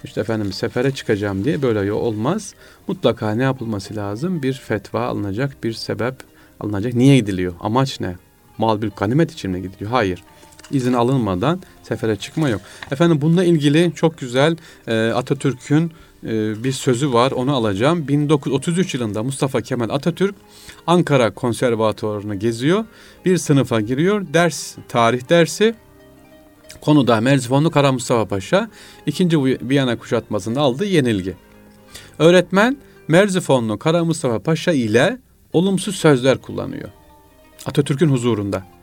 İşte 0.05 0.21
efendim 0.21 0.53
sefere 0.53 0.91
çıkacağım 0.91 1.45
diye 1.45 1.63
böyle 1.63 1.93
olmaz. 1.93 2.55
Mutlaka 2.89 3.31
ne 3.31 3.43
yapılması 3.43 3.97
lazım? 3.97 4.43
Bir 4.43 4.53
fetva 4.53 5.07
alınacak, 5.07 5.65
bir 5.65 5.73
sebep 5.73 6.15
alınacak. 6.61 6.95
Niye 6.95 7.17
gidiliyor? 7.17 7.55
Amaç 7.61 8.01
ne? 8.01 8.17
Mal 8.59 8.83
bir 8.83 8.91
ganimet 8.91 9.33
için 9.33 9.51
mi 9.51 9.63
gidiliyor? 9.63 9.91
Hayır 9.91 10.23
izin 10.71 10.93
alınmadan 10.93 11.63
sefere 11.83 12.17
çıkma 12.17 12.49
yok. 12.49 12.61
Efendim 12.91 13.21
bununla 13.21 13.45
ilgili 13.45 13.93
çok 13.95 14.19
güzel 14.19 14.57
e, 14.87 15.09
Atatürk'ün 15.09 15.93
e, 16.25 16.65
bir 16.65 16.73
sözü 16.73 17.13
var 17.13 17.31
onu 17.31 17.55
alacağım. 17.55 18.09
1933 18.09 18.95
yılında 18.95 19.23
Mustafa 19.23 19.61
Kemal 19.61 19.91
Atatürk 19.91 20.35
Ankara 20.87 21.35
Konservatuvarı'nı 21.35 22.35
geziyor. 22.35 22.85
Bir 23.25 23.39
sınıfa 23.39 23.81
giriyor. 23.81 24.27
Ders, 24.33 24.77
tarih 24.89 25.29
dersi. 25.29 25.75
Konuda 26.81 27.21
Merzifonlu 27.21 27.71
Kara 27.71 27.93
Mustafa 27.93 28.25
Paşa 28.25 28.71
ikinci 29.07 29.45
Viyana 29.45 29.99
kuşatmasında 29.99 30.61
aldığı 30.61 30.85
yenilgi. 30.85 31.35
Öğretmen 32.19 32.77
Merzifonlu 33.09 33.79
Kara 33.79 34.05
Mustafa 34.05 34.39
Paşa 34.39 34.73
ile 34.73 35.19
olumsuz 35.53 35.97
sözler 35.97 36.39
kullanıyor. 36.39 36.89
Atatürk'ün 37.67 38.09
huzurunda. 38.09 38.76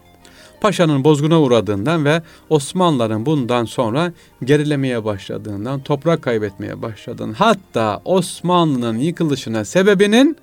Paşa'nın 0.64 1.04
bozguna 1.04 1.42
uğradığından 1.42 2.06
ve 2.06 2.22
Osmanlıların 2.50 3.26
bundan 3.26 3.66
sonra 3.66 4.14
gerilemeye 4.44 5.06
başladığından, 5.06 5.84
toprak 5.84 6.22
kaybetmeye 6.22 6.82
başladığından, 6.82 7.34
hatta 7.34 8.02
Osmanlı'nın 8.06 8.98
yıkılışına 8.98 9.66
sebebinin 9.66 10.38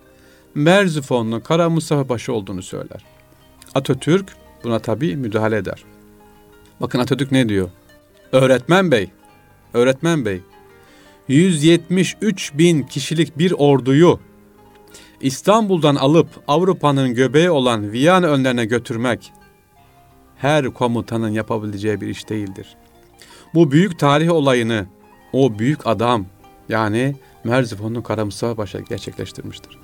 Merzifonlu 0.55 1.43
Kara 1.43 1.71
Mustafa 1.71 2.07
Paşa 2.07 2.33
olduğunu 2.33 2.63
söyler. 2.63 3.05
Atatürk 3.75 4.29
buna 4.65 4.79
tabi 4.79 5.17
müdahale 5.17 5.57
eder. 5.57 5.85
Bakın 6.81 6.99
Atatürk 6.99 7.33
ne 7.33 7.49
diyor? 7.49 7.69
Öğretmen 8.33 8.91
bey, 8.91 9.11
öğretmen 9.75 10.25
bey, 10.25 10.41
173 11.29 12.53
bin 12.55 12.83
kişilik 12.83 13.39
bir 13.39 13.53
orduyu 13.53 14.21
İstanbul'dan 15.21 15.97
alıp 15.97 16.29
Avrupa'nın 16.49 17.15
göbeği 17.15 17.51
olan 17.51 17.93
Viyana 17.93 18.27
önlerine 18.27 18.65
götürmek 18.65 19.33
her 20.41 20.65
komutanın 20.65 21.31
yapabileceği 21.31 22.01
bir 22.01 22.09
iş 22.09 22.29
değildir. 22.29 22.77
Bu 23.55 23.73
büyük 23.73 23.99
tarih 23.99 24.33
olayını 24.33 24.87
o 25.33 25.59
büyük 25.59 25.87
adam 25.87 26.27
yani 26.69 27.17
Merzifonlu 27.45 28.03
Kara 28.03 28.25
Mustafa 28.25 28.55
Paşa 28.55 28.81
gerçekleştirmiştir. 28.81 29.79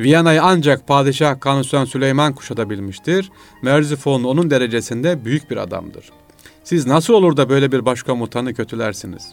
Viyana'yı 0.00 0.42
ancak 0.42 0.88
Padişah 0.88 1.40
Kanuni 1.40 1.86
Süleyman 1.86 2.34
kuşatabilmiştir. 2.34 3.30
Merzifonlu 3.62 4.28
onun 4.28 4.50
derecesinde 4.50 5.24
büyük 5.24 5.50
bir 5.50 5.56
adamdır. 5.56 6.10
Siz 6.64 6.86
nasıl 6.86 7.14
olur 7.14 7.36
da 7.36 7.48
böyle 7.48 7.72
bir 7.72 7.86
başkomutanı 7.86 8.54
kötülersiniz? 8.54 9.28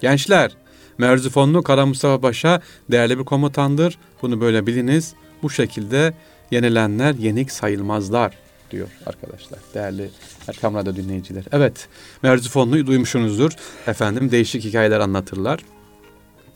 Gençler, 0.00 0.56
Merzifonlu 0.98 1.62
Kara 1.62 1.86
Mustafa 1.86 2.20
Paşa 2.20 2.60
değerli 2.90 3.18
bir 3.18 3.24
komutandır. 3.24 3.98
Bunu 4.22 4.40
böyle 4.40 4.66
biliniz. 4.66 5.14
Bu 5.42 5.50
şekilde 5.50 6.14
yenilenler 6.50 7.14
yenik 7.14 7.52
sayılmazlar 7.52 8.45
diyor 8.70 8.88
arkadaşlar. 9.06 9.58
Değerli 9.74 10.10
Erkam 10.48 10.74
Radyo 10.74 10.96
dinleyiciler. 10.96 11.44
Evet, 11.52 11.88
Merzifonlu'yu 12.22 12.86
duymuşsunuzdur. 12.86 13.52
Efendim 13.86 14.30
değişik 14.30 14.64
hikayeler 14.64 15.00
anlatırlar. 15.00 15.60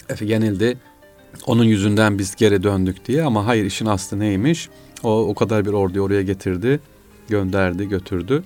Efe 0.09 0.25
yenildi. 0.25 0.79
Onun 1.47 1.65
yüzünden 1.65 2.19
biz 2.19 2.37
geri 2.37 2.63
döndük 2.63 3.07
diye 3.07 3.23
ama 3.23 3.47
hayır 3.47 3.65
işin 3.65 3.87
aslı 3.87 4.19
neymiş? 4.19 4.69
O 5.03 5.29
o 5.29 5.35
kadar 5.35 5.65
bir 5.65 5.73
orduyu 5.73 6.05
oraya 6.05 6.23
getirdi, 6.23 6.81
gönderdi, 7.29 7.89
götürdü 7.89 8.43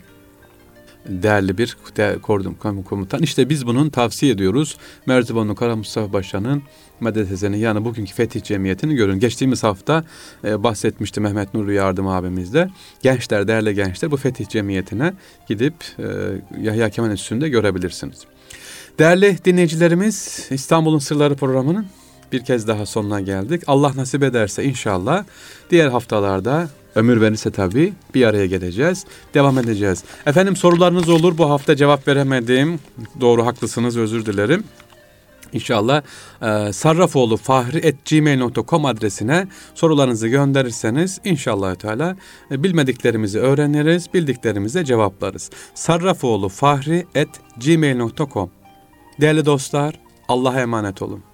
değerli 1.09 1.59
bir 1.59 1.77
kordum 2.23 2.57
komutan. 2.89 3.23
İşte 3.23 3.49
biz 3.49 3.67
bunun 3.67 3.91
tavsiye 3.91 4.33
ediyoruz. 4.33 4.77
Merzibanlı 5.07 5.55
Kara 5.55 5.77
Mustafa 5.77 6.11
Paşa'nın 6.11 6.63
medresesini 7.01 7.59
yani 7.59 7.85
bugünkü 7.85 8.15
Fetih 8.15 8.43
Cemiyeti'ni 8.43 8.95
görün. 8.95 9.19
Geçtiğimiz 9.19 9.63
hafta 9.63 10.05
e, 10.45 10.63
bahsetmişti 10.63 11.21
Mehmet 11.21 11.55
Nuri 11.55 11.75
Yardım 11.75 12.09
abimiz 12.09 12.55
de. 12.55 12.71
Gençler, 13.03 13.49
değerli 13.49 13.75
gençler 13.75 14.11
bu 14.11 14.17
Fetih 14.17 14.49
Cemiyeti'ne 14.49 15.13
gidip 15.49 15.75
e, 15.99 16.05
Yahya 16.61 16.91
Kemal 16.91 17.11
Enstitüsü'nde 17.11 17.49
görebilirsiniz. 17.49 18.19
Değerli 18.99 19.39
dinleyicilerimiz 19.45 20.49
İstanbul'un 20.51 20.99
Sırları 20.99 21.37
programının 21.37 21.87
bir 22.35 22.45
kez 22.45 22.69
daha 22.69 22.87
sonuna 22.87 23.21
geldik. 23.21 23.63
Allah 23.67 23.93
nasip 23.97 24.23
ederse 24.23 24.65
inşallah 24.65 25.25
diğer 25.71 25.89
haftalarda 25.89 26.69
ömür 26.95 27.21
verirse 27.21 27.51
tabii 27.51 27.93
bir 28.15 28.27
araya 28.27 28.47
geleceğiz. 28.47 29.05
Devam 29.35 29.59
edeceğiz. 29.59 30.05
Efendim 30.27 30.57
sorularınız 30.57 31.09
olur. 31.09 31.39
Bu 31.39 31.51
hafta 31.51 31.77
cevap 31.77 32.09
veremedim. 32.09 32.81
Doğru 33.21 33.47
haklısınız 33.47 33.97
özür 33.97 34.27
dilerim. 34.27 34.65
İnşallah 35.53 36.03
e, 36.43 36.73
sarrafoğlu 36.73 37.37
fahri.gmail.com 37.37 38.85
adresine 38.85 39.49
sorularınızı 39.75 40.29
gönderirseniz 40.29 41.21
inşallah 41.25 41.75
Teala 41.75 42.17
e, 42.51 42.63
bilmediklerimizi 42.63 43.39
öğreniriz, 43.39 44.15
bildiklerimize 44.15 44.85
cevaplarız. 44.85 45.51
sarrafoğlu 45.75 46.49
fahri.gmail.com 46.49 48.51
Değerli 49.21 49.47
dostlar, 49.47 50.01
Allah'a 50.29 50.61
emanet 50.61 51.03
olun. 51.03 51.34